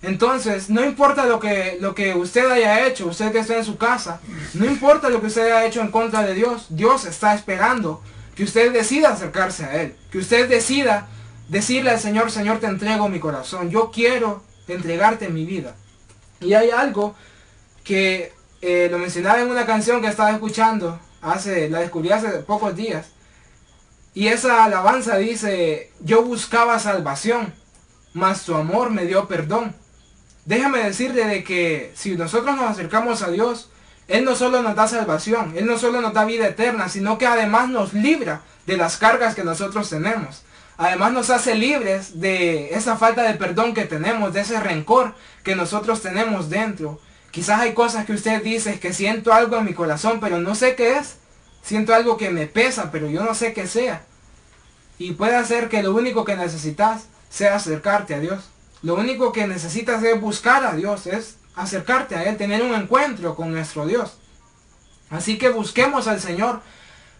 Entonces, 0.00 0.70
no 0.70 0.84
importa 0.84 1.26
lo 1.26 1.40
que, 1.40 1.76
lo 1.80 1.94
que 1.94 2.14
usted 2.14 2.48
haya 2.48 2.86
hecho, 2.86 3.06
usted 3.06 3.32
que 3.32 3.40
esté 3.40 3.58
en 3.58 3.64
su 3.64 3.76
casa, 3.76 4.20
no 4.54 4.64
importa 4.64 5.08
lo 5.08 5.20
que 5.20 5.26
usted 5.26 5.46
haya 5.46 5.66
hecho 5.66 5.80
en 5.80 5.90
contra 5.90 6.22
de 6.22 6.34
Dios, 6.34 6.66
Dios 6.70 7.04
está 7.04 7.34
esperando 7.34 8.00
que 8.36 8.44
usted 8.44 8.72
decida 8.72 9.08
acercarse 9.08 9.64
a 9.64 9.82
Él, 9.82 9.96
que 10.12 10.18
usted 10.18 10.48
decida 10.48 11.08
decirle 11.48 11.90
al 11.90 12.00
Señor, 12.00 12.30
Señor, 12.30 12.60
te 12.60 12.66
entrego 12.66 13.08
mi 13.08 13.20
corazón, 13.20 13.70
yo 13.70 13.90
quiero 13.90 14.42
entregarte 14.68 15.28
mi 15.28 15.44
vida. 15.44 15.74
Y 16.40 16.54
hay 16.54 16.70
algo 16.70 17.14
que 17.84 18.32
eh, 18.60 18.88
lo 18.90 18.98
mencionaba 18.98 19.40
en 19.40 19.50
una 19.50 19.66
canción 19.66 20.00
que 20.00 20.08
estaba 20.08 20.30
escuchando, 20.30 21.00
hace, 21.20 21.68
la 21.68 21.80
descubrí 21.80 22.10
hace 22.12 22.28
pocos 22.40 22.76
días, 22.76 23.06
y 24.14 24.28
esa 24.28 24.64
alabanza 24.64 25.16
dice, 25.16 25.92
yo 26.00 26.22
buscaba 26.22 26.78
salvación, 26.78 27.54
mas 28.14 28.44
tu 28.44 28.54
amor 28.54 28.90
me 28.90 29.04
dio 29.04 29.28
perdón. 29.28 29.74
Déjame 30.44 30.82
decirle 30.82 31.24
de 31.26 31.44
que 31.44 31.92
si 31.94 32.16
nosotros 32.16 32.56
nos 32.56 32.70
acercamos 32.70 33.22
a 33.22 33.30
Dios, 33.30 33.70
Él 34.08 34.24
no 34.24 34.34
solo 34.34 34.62
nos 34.62 34.74
da 34.74 34.88
salvación, 34.88 35.54
Él 35.56 35.66
no 35.66 35.78
solo 35.78 36.00
nos 36.00 36.14
da 36.14 36.24
vida 36.24 36.48
eterna, 36.48 36.88
sino 36.88 37.16
que 37.16 37.26
además 37.26 37.68
nos 37.68 37.92
libra 37.92 38.42
de 38.66 38.76
las 38.76 38.96
cargas 38.96 39.34
que 39.34 39.44
nosotros 39.44 39.88
tenemos. 39.88 40.42
Además 40.78 41.12
nos 41.12 41.28
hace 41.30 41.56
libres 41.56 42.20
de 42.20 42.72
esa 42.72 42.96
falta 42.96 43.24
de 43.24 43.34
perdón 43.34 43.74
que 43.74 43.84
tenemos, 43.84 44.32
de 44.32 44.42
ese 44.42 44.60
rencor 44.60 45.12
que 45.42 45.56
nosotros 45.56 46.00
tenemos 46.00 46.50
dentro. 46.50 47.00
Quizás 47.32 47.60
hay 47.60 47.74
cosas 47.74 48.06
que 48.06 48.12
usted 48.12 48.40
dice 48.44 48.78
que 48.78 48.92
siento 48.92 49.32
algo 49.32 49.56
en 49.56 49.64
mi 49.64 49.74
corazón, 49.74 50.20
pero 50.20 50.38
no 50.38 50.54
sé 50.54 50.76
qué 50.76 50.96
es. 50.96 51.16
Siento 51.62 51.92
algo 51.92 52.16
que 52.16 52.30
me 52.30 52.46
pesa, 52.46 52.92
pero 52.92 53.10
yo 53.10 53.24
no 53.24 53.34
sé 53.34 53.52
qué 53.52 53.66
sea. 53.66 54.02
Y 54.98 55.12
puede 55.12 55.44
ser 55.44 55.68
que 55.68 55.82
lo 55.82 55.92
único 55.92 56.24
que 56.24 56.36
necesitas 56.36 57.06
sea 57.28 57.56
acercarte 57.56 58.14
a 58.14 58.20
Dios. 58.20 58.48
Lo 58.82 58.94
único 58.94 59.32
que 59.32 59.48
necesitas 59.48 60.00
es 60.04 60.20
buscar 60.20 60.64
a 60.64 60.74
Dios, 60.74 61.08
es 61.08 61.38
acercarte 61.56 62.14
a 62.14 62.22
Él, 62.22 62.36
tener 62.36 62.62
un 62.62 62.72
encuentro 62.72 63.34
con 63.34 63.50
nuestro 63.50 63.84
Dios. 63.84 64.16
Así 65.10 65.38
que 65.38 65.48
busquemos 65.48 66.06
al 66.06 66.20
Señor 66.20 66.60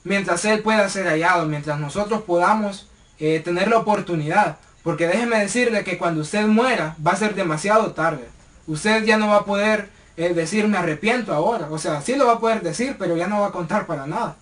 mientras 0.04 0.44
Él 0.44 0.62
pueda 0.62 0.88
ser 0.88 1.08
hallado, 1.08 1.46
mientras 1.46 1.80
nosotros 1.80 2.22
podamos 2.22 2.87
eh, 3.18 3.40
tener 3.40 3.68
la 3.68 3.78
oportunidad. 3.78 4.58
Porque 4.82 5.06
déjeme 5.06 5.38
decirle 5.38 5.84
que 5.84 5.98
cuando 5.98 6.22
usted 6.22 6.46
muera 6.46 6.96
va 7.04 7.12
a 7.12 7.16
ser 7.16 7.34
demasiado 7.34 7.92
tarde. 7.92 8.28
Usted 8.66 9.04
ya 9.04 9.16
no 9.16 9.28
va 9.28 9.38
a 9.38 9.44
poder 9.44 9.88
eh, 10.16 10.34
decir 10.34 10.66
me 10.68 10.78
arrepiento 10.78 11.32
ahora. 11.34 11.68
O 11.70 11.78
sea, 11.78 12.00
sí 12.00 12.16
lo 12.16 12.26
va 12.26 12.34
a 12.34 12.40
poder 12.40 12.62
decir, 12.62 12.96
pero 12.98 13.16
ya 13.16 13.26
no 13.26 13.40
va 13.40 13.48
a 13.48 13.52
contar 13.52 13.86
para 13.86 14.06
nada. 14.06 14.36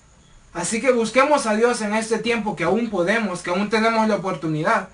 Así 0.52 0.80
que 0.80 0.90
busquemos 0.90 1.46
a 1.46 1.54
Dios 1.54 1.82
en 1.82 1.94
este 1.94 2.18
tiempo 2.18 2.56
que 2.56 2.64
aún 2.64 2.88
podemos, 2.88 3.42
que 3.42 3.50
aún 3.50 3.68
tenemos 3.68 4.08
la 4.08 4.16
oportunidad. 4.16 4.88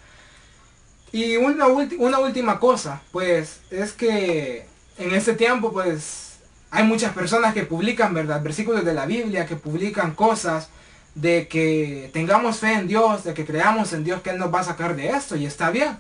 Y 1.12 1.36
una, 1.36 1.66
una 1.66 2.18
última 2.18 2.58
cosa, 2.58 3.00
pues 3.12 3.60
es 3.70 3.92
que 3.92 4.66
en 4.98 5.14
este 5.14 5.34
tiempo 5.34 5.72
pues 5.72 6.38
hay 6.70 6.84
muchas 6.84 7.12
personas 7.12 7.54
que 7.54 7.64
publican, 7.64 8.14
¿verdad? 8.14 8.42
Versículos 8.42 8.84
de 8.84 8.94
la 8.94 9.06
Biblia, 9.06 9.46
que 9.46 9.56
publican 9.56 10.14
cosas 10.14 10.68
de 11.14 11.48
que 11.48 12.10
tengamos 12.12 12.58
fe 12.58 12.72
en 12.72 12.88
Dios, 12.88 13.24
de 13.24 13.34
que 13.34 13.44
creamos 13.44 13.92
en 13.92 14.04
Dios 14.04 14.22
que 14.22 14.30
Él 14.30 14.38
nos 14.38 14.52
va 14.52 14.60
a 14.60 14.64
sacar 14.64 14.96
de 14.96 15.10
esto 15.10 15.36
y 15.36 15.46
está 15.46 15.70
bien. 15.70 15.98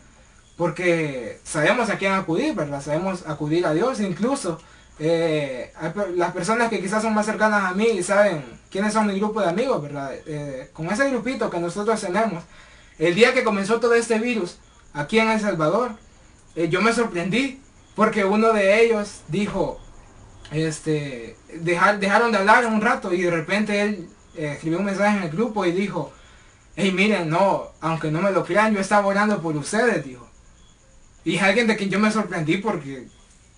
Porque 0.56 1.40
sabemos 1.44 1.90
a 1.90 1.98
quién 1.98 2.12
acudir, 2.12 2.54
¿verdad? 2.54 2.82
Sabemos 2.82 3.24
acudir 3.26 3.66
a 3.66 3.74
Dios 3.74 4.00
incluso. 4.00 4.58
Eh, 4.98 5.72
las 6.14 6.32
personas 6.32 6.68
que 6.68 6.80
quizás 6.80 7.02
son 7.02 7.14
más 7.14 7.26
cercanas 7.26 7.64
a 7.64 7.74
mí 7.74 7.86
y 7.86 8.02
saben 8.02 8.44
quiénes 8.70 8.92
son 8.92 9.06
mi 9.06 9.18
grupo 9.18 9.40
de 9.40 9.48
amigos, 9.48 9.82
¿verdad? 9.82 10.12
Eh, 10.26 10.70
con 10.72 10.86
ese 10.86 11.08
grupito 11.10 11.50
que 11.50 11.58
nosotros 11.58 12.00
tenemos, 12.00 12.44
el 12.98 13.14
día 13.14 13.32
que 13.32 13.42
comenzó 13.42 13.80
todo 13.80 13.94
este 13.94 14.18
virus 14.18 14.58
aquí 14.92 15.18
en 15.18 15.30
El 15.30 15.40
Salvador, 15.40 15.92
eh, 16.54 16.68
yo 16.68 16.82
me 16.82 16.92
sorprendí 16.92 17.60
porque 17.96 18.24
uno 18.24 18.52
de 18.52 18.84
ellos 18.84 19.22
dijo, 19.28 19.80
este, 20.50 21.36
dejaron 21.60 22.32
de 22.32 22.38
hablar 22.38 22.66
un 22.66 22.80
rato 22.80 23.12
y 23.12 23.22
de 23.22 23.30
repente 23.30 23.82
él 23.82 24.08
escribió 24.34 24.78
un 24.78 24.84
mensaje 24.84 25.18
en 25.18 25.22
el 25.24 25.30
grupo 25.30 25.64
y 25.64 25.72
dijo, 25.72 26.12
hey 26.76 26.92
miren, 26.92 27.28
no, 27.28 27.68
aunque 27.80 28.10
no 28.10 28.20
me 28.20 28.32
lo 28.32 28.44
crean, 28.44 28.74
yo 28.74 28.80
estaba 28.80 29.06
orando 29.06 29.40
por 29.40 29.56
ustedes, 29.56 30.04
dijo. 30.04 30.28
Y 31.24 31.36
es 31.36 31.42
alguien 31.42 31.66
de 31.66 31.76
quien 31.76 31.90
yo 31.90 31.98
me 32.00 32.10
sorprendí 32.10 32.58
porque, 32.58 33.06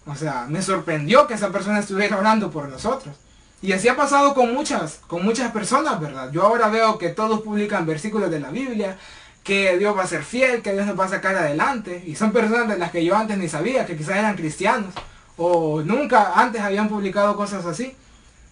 o 0.07 0.15
sea, 0.15 0.47
me 0.49 0.63
sorprendió 0.63 1.27
que 1.27 1.35
esa 1.35 1.51
persona 1.51 1.79
estuviera 1.79 2.19
orando 2.19 2.51
por 2.51 2.69
nosotros. 2.69 3.17
Y 3.63 3.73
así 3.73 3.89
ha 3.89 3.97
pasado 3.97 4.35
con 4.35 4.53
muchas, 4.53 5.01
con 5.07 5.25
muchas 5.25 5.51
personas, 5.51 5.99
¿verdad? 5.99 6.31
Yo 6.31 6.43
ahora 6.43 6.69
veo 6.69 6.99
que 6.99 7.09
todos 7.09 7.41
publican 7.41 7.87
versículos 7.87 8.31
de 8.31 8.41
la 8.41 8.51
Biblia, 8.51 8.99
que 9.43 9.79
Dios 9.79 9.97
va 9.97 10.03
a 10.03 10.07
ser 10.07 10.23
fiel, 10.23 10.61
que 10.61 10.73
Dios 10.73 10.87
nos 10.87 11.01
va 11.01 11.07
a 11.07 11.09
sacar 11.09 11.35
adelante. 11.35 12.05
Y 12.07 12.15
son 12.15 12.33
personas 12.33 12.69
de 12.69 12.77
las 12.77 12.91
que 12.91 13.03
yo 13.03 13.17
antes 13.17 13.39
ni 13.39 13.49
sabía, 13.49 13.87
que 13.87 13.97
quizás 13.97 14.17
eran 14.17 14.37
cristianos, 14.37 14.93
o 15.39 15.81
nunca 15.83 16.35
antes 16.35 16.61
habían 16.61 16.91
publicado 16.91 17.37
cosas 17.37 17.65
así. 17.65 17.97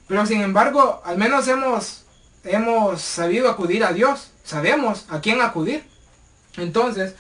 Pero 0.08 0.24
sin 0.24 0.40
embargo, 0.40 1.02
al 1.04 1.18
menos 1.18 1.46
hemos, 1.46 2.02
hemos 2.44 3.00
sabido 3.00 3.50
acudir 3.50 3.85
a 3.85 3.92
Dios, 3.92 4.31
sabemos 4.44 5.07
a 5.09 5.20
quién 5.20 5.40
acudir. 5.40 5.85
Entonces, 6.57 7.14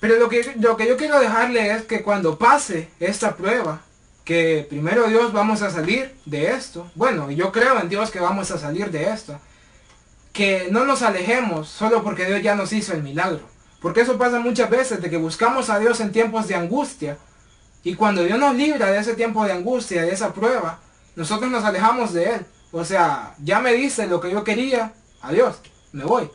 pero 0.00 0.16
lo 0.18 0.28
que, 0.28 0.54
lo 0.58 0.76
que 0.76 0.86
yo 0.86 0.96
quiero 0.96 1.18
dejarle 1.20 1.72
es 1.72 1.82
que 1.84 2.02
cuando 2.02 2.38
pase 2.38 2.90
esta 3.00 3.36
prueba, 3.36 3.82
que 4.24 4.66
primero 4.68 5.06
Dios 5.06 5.32
vamos 5.32 5.62
a 5.62 5.70
salir 5.70 6.14
de 6.24 6.50
esto. 6.50 6.90
Bueno, 6.94 7.30
yo 7.30 7.52
creo 7.52 7.78
en 7.78 7.88
Dios 7.88 8.10
que 8.10 8.20
vamos 8.20 8.50
a 8.50 8.58
salir 8.58 8.90
de 8.90 9.10
esto. 9.10 9.38
Que 10.32 10.68
no 10.70 10.84
nos 10.84 11.02
alejemos 11.02 11.68
solo 11.68 12.02
porque 12.02 12.24
Dios 12.24 12.42
ya 12.42 12.54
nos 12.54 12.72
hizo 12.72 12.94
el 12.94 13.02
milagro. 13.02 13.40
Porque 13.80 14.00
eso 14.00 14.16
pasa 14.16 14.40
muchas 14.40 14.70
veces, 14.70 15.02
de 15.02 15.10
que 15.10 15.18
buscamos 15.18 15.68
a 15.68 15.78
Dios 15.78 16.00
en 16.00 16.10
tiempos 16.10 16.48
de 16.48 16.54
angustia. 16.54 17.18
Y 17.82 17.94
cuando 17.94 18.24
Dios 18.24 18.38
nos 18.38 18.54
libra 18.56 18.90
de 18.90 18.98
ese 18.98 19.14
tiempo 19.14 19.44
de 19.44 19.52
angustia, 19.52 20.02
de 20.02 20.12
esa 20.12 20.32
prueba, 20.32 20.80
nosotros 21.16 21.50
nos 21.50 21.64
alejamos 21.64 22.14
de 22.14 22.30
Él. 22.30 22.46
O 22.76 22.84
sea, 22.84 23.36
ya 23.38 23.60
me 23.60 23.72
dice 23.72 24.08
lo 24.08 24.20
que 24.20 24.32
yo 24.32 24.42
quería, 24.42 24.92
adiós, 25.22 25.60
me 25.92 26.02
voy. 26.02 26.28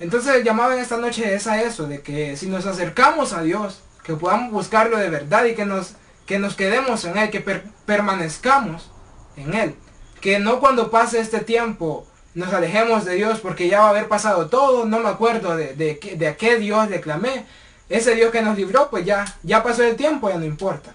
Entonces 0.00 0.44
en 0.44 0.78
esta 0.80 0.96
noche 0.96 1.36
es 1.36 1.46
a 1.46 1.62
eso, 1.62 1.86
de 1.86 2.02
que 2.02 2.36
si 2.36 2.48
nos 2.48 2.66
acercamos 2.66 3.32
a 3.32 3.42
Dios, 3.42 3.80
que 4.02 4.14
podamos 4.14 4.50
buscarlo 4.50 4.96
de 4.96 5.08
verdad 5.08 5.44
y 5.44 5.54
que 5.54 5.64
nos, 5.64 5.94
que 6.26 6.40
nos 6.40 6.56
quedemos 6.56 7.04
en 7.04 7.16
Él, 7.16 7.30
que 7.30 7.62
permanezcamos 7.86 8.90
en 9.36 9.54
Él. 9.54 9.76
Que 10.20 10.40
no 10.40 10.58
cuando 10.58 10.90
pase 10.90 11.20
este 11.20 11.38
tiempo 11.38 12.08
nos 12.34 12.52
alejemos 12.52 13.04
de 13.04 13.14
Dios 13.14 13.38
porque 13.38 13.68
ya 13.68 13.82
va 13.82 13.86
a 13.86 13.90
haber 13.90 14.08
pasado 14.08 14.48
todo, 14.48 14.84
no 14.84 14.98
me 14.98 15.10
acuerdo 15.10 15.54
de, 15.54 15.76
de, 15.76 16.16
de 16.18 16.26
a 16.26 16.36
qué 16.36 16.58
Dios 16.58 16.88
declamé. 16.88 17.46
Ese 17.88 18.16
Dios 18.16 18.32
que 18.32 18.42
nos 18.42 18.56
libró, 18.58 18.90
pues 18.90 19.04
ya, 19.04 19.32
ya 19.44 19.62
pasó 19.62 19.84
el 19.84 19.94
tiempo, 19.94 20.28
ya 20.28 20.38
no 20.38 20.44
importa. 20.44 20.92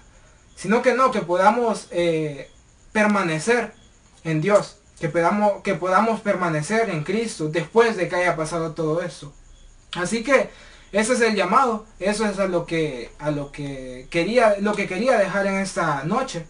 Sino 0.56 0.82
que 0.82 0.92
no, 0.92 1.10
que 1.10 1.22
podamos 1.22 1.88
eh, 1.90 2.50
permanecer 2.92 3.77
en 4.28 4.40
Dios 4.40 4.78
que 5.00 5.08
podamos, 5.08 5.62
que 5.62 5.74
podamos 5.74 6.20
permanecer 6.20 6.90
en 6.90 7.04
Cristo 7.04 7.48
después 7.48 7.96
de 7.96 8.08
que 8.08 8.16
haya 8.16 8.36
pasado 8.36 8.72
todo 8.72 9.02
eso. 9.02 9.32
Así 9.94 10.22
que 10.22 10.50
ese 10.92 11.12
es 11.12 11.20
el 11.20 11.34
llamado, 11.34 11.86
eso 12.00 12.26
es 12.26 12.38
a 12.38 12.46
lo 12.46 12.66
que, 12.66 13.10
a 13.18 13.30
lo 13.30 13.52
que, 13.52 14.06
quería, 14.10 14.56
lo 14.60 14.74
que 14.74 14.86
quería 14.86 15.18
dejar 15.18 15.46
en 15.46 15.56
esta 15.56 16.04
noche. 16.04 16.46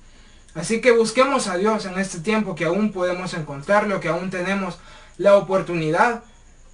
Así 0.54 0.80
que 0.80 0.92
busquemos 0.92 1.46
a 1.46 1.56
Dios 1.56 1.84
en 1.86 1.98
este 1.98 2.20
tiempo 2.20 2.54
que 2.54 2.64
aún 2.64 2.92
podemos 2.92 3.34
encontrarlo, 3.34 4.00
que 4.00 4.08
aún 4.08 4.30
tenemos 4.30 4.78
la 5.18 5.36
oportunidad 5.36 6.22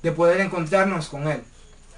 de 0.03 0.13
poder 0.13 0.41
encontrarnos 0.41 1.09
con 1.09 1.27
Él. 1.29 1.43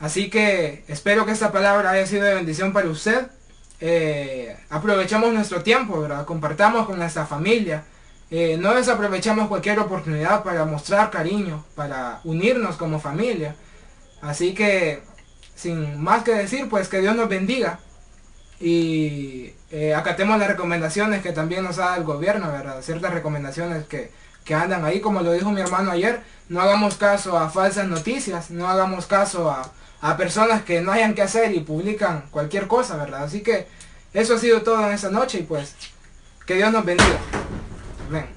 Así 0.01 0.31
que 0.31 0.85
espero 0.89 1.27
que 1.27 1.33
esta 1.33 1.53
palabra 1.53 1.91
haya 1.91 2.07
sido 2.07 2.25
de 2.25 2.35
bendición 2.35 2.73
para 2.73 2.89
usted. 2.89 3.27
Eh, 3.81 4.57
aprovechemos 4.71 5.33
nuestro 5.33 5.63
tiempo, 5.63 6.01
¿verdad? 6.01 6.25
Compartamos 6.25 6.87
con 6.87 6.99
nuestra 6.99 7.27
familia. 7.27 7.85
Eh, 8.31 8.57
no 8.59 8.75
desaprovechamos 8.75 9.49
cualquier 9.49 9.79
oportunidad 9.79 10.43
para 10.43 10.65
mostrar 10.65 11.11
cariño, 11.11 11.65
para 11.75 12.21
unirnos 12.25 12.77
como 12.77 12.99
familia. 12.99 13.55
Así 14.21 14.55
que, 14.55 15.03
sin 15.55 16.03
más 16.03 16.25
que 16.25 16.35
decir, 16.35 16.69
pues 16.69 16.89
que 16.89 17.01
Dios 17.01 17.15
nos 17.15 17.29
bendiga. 17.29 17.79
Y 18.59 19.53
eh, 19.71 19.95
acatemos 19.95 20.39
las 20.39 20.49
recomendaciones 20.49 21.23
que 21.23 21.33
también 21.33 21.63
nos 21.63 21.77
da 21.77 21.97
el 21.97 22.05
gobierno, 22.05 22.51
¿verdad? 22.51 22.83
Ciertas 22.83 23.13
recomendaciones 23.13 23.85
que, 23.87 24.11
andan 24.55 24.85
ahí, 24.85 25.01
como 25.01 25.21
lo 25.23 25.33
dijo 25.33 25.51
mi 25.51 25.61
hermano 25.61 25.91
ayer, 25.91 26.21
no 26.49 26.61
hagamos 26.61 26.97
caso 26.97 27.37
a 27.37 27.51
falsas 27.51 27.89
noticias, 27.89 28.51
no 28.51 28.69
hagamos 28.69 29.07
caso 29.07 29.51
a, 29.51 29.73
a 30.01 30.17
personas 30.17 30.63
que 30.63 30.81
no 30.81 30.93
hayan 30.93 31.15
que 31.15 31.23
hacer 31.23 31.53
y 31.53 31.61
publican 31.61 32.27
cualquier 32.31 32.69
cosa, 32.69 32.97
¿verdad? 32.97 33.25
Así 33.25 33.43
que 33.43 33.67
eso 34.15 34.37
ha 34.37 34.39
sido 34.39 34.63
todo 34.63 34.87
en 34.87 34.95
esta 34.95 35.11
noche 35.11 35.41
y 35.41 35.43
pues 35.43 35.75
que 36.47 36.55
Dios 36.55 36.73
nos 36.73 36.85
bendiga. 36.85 37.19
Right. 38.09 38.36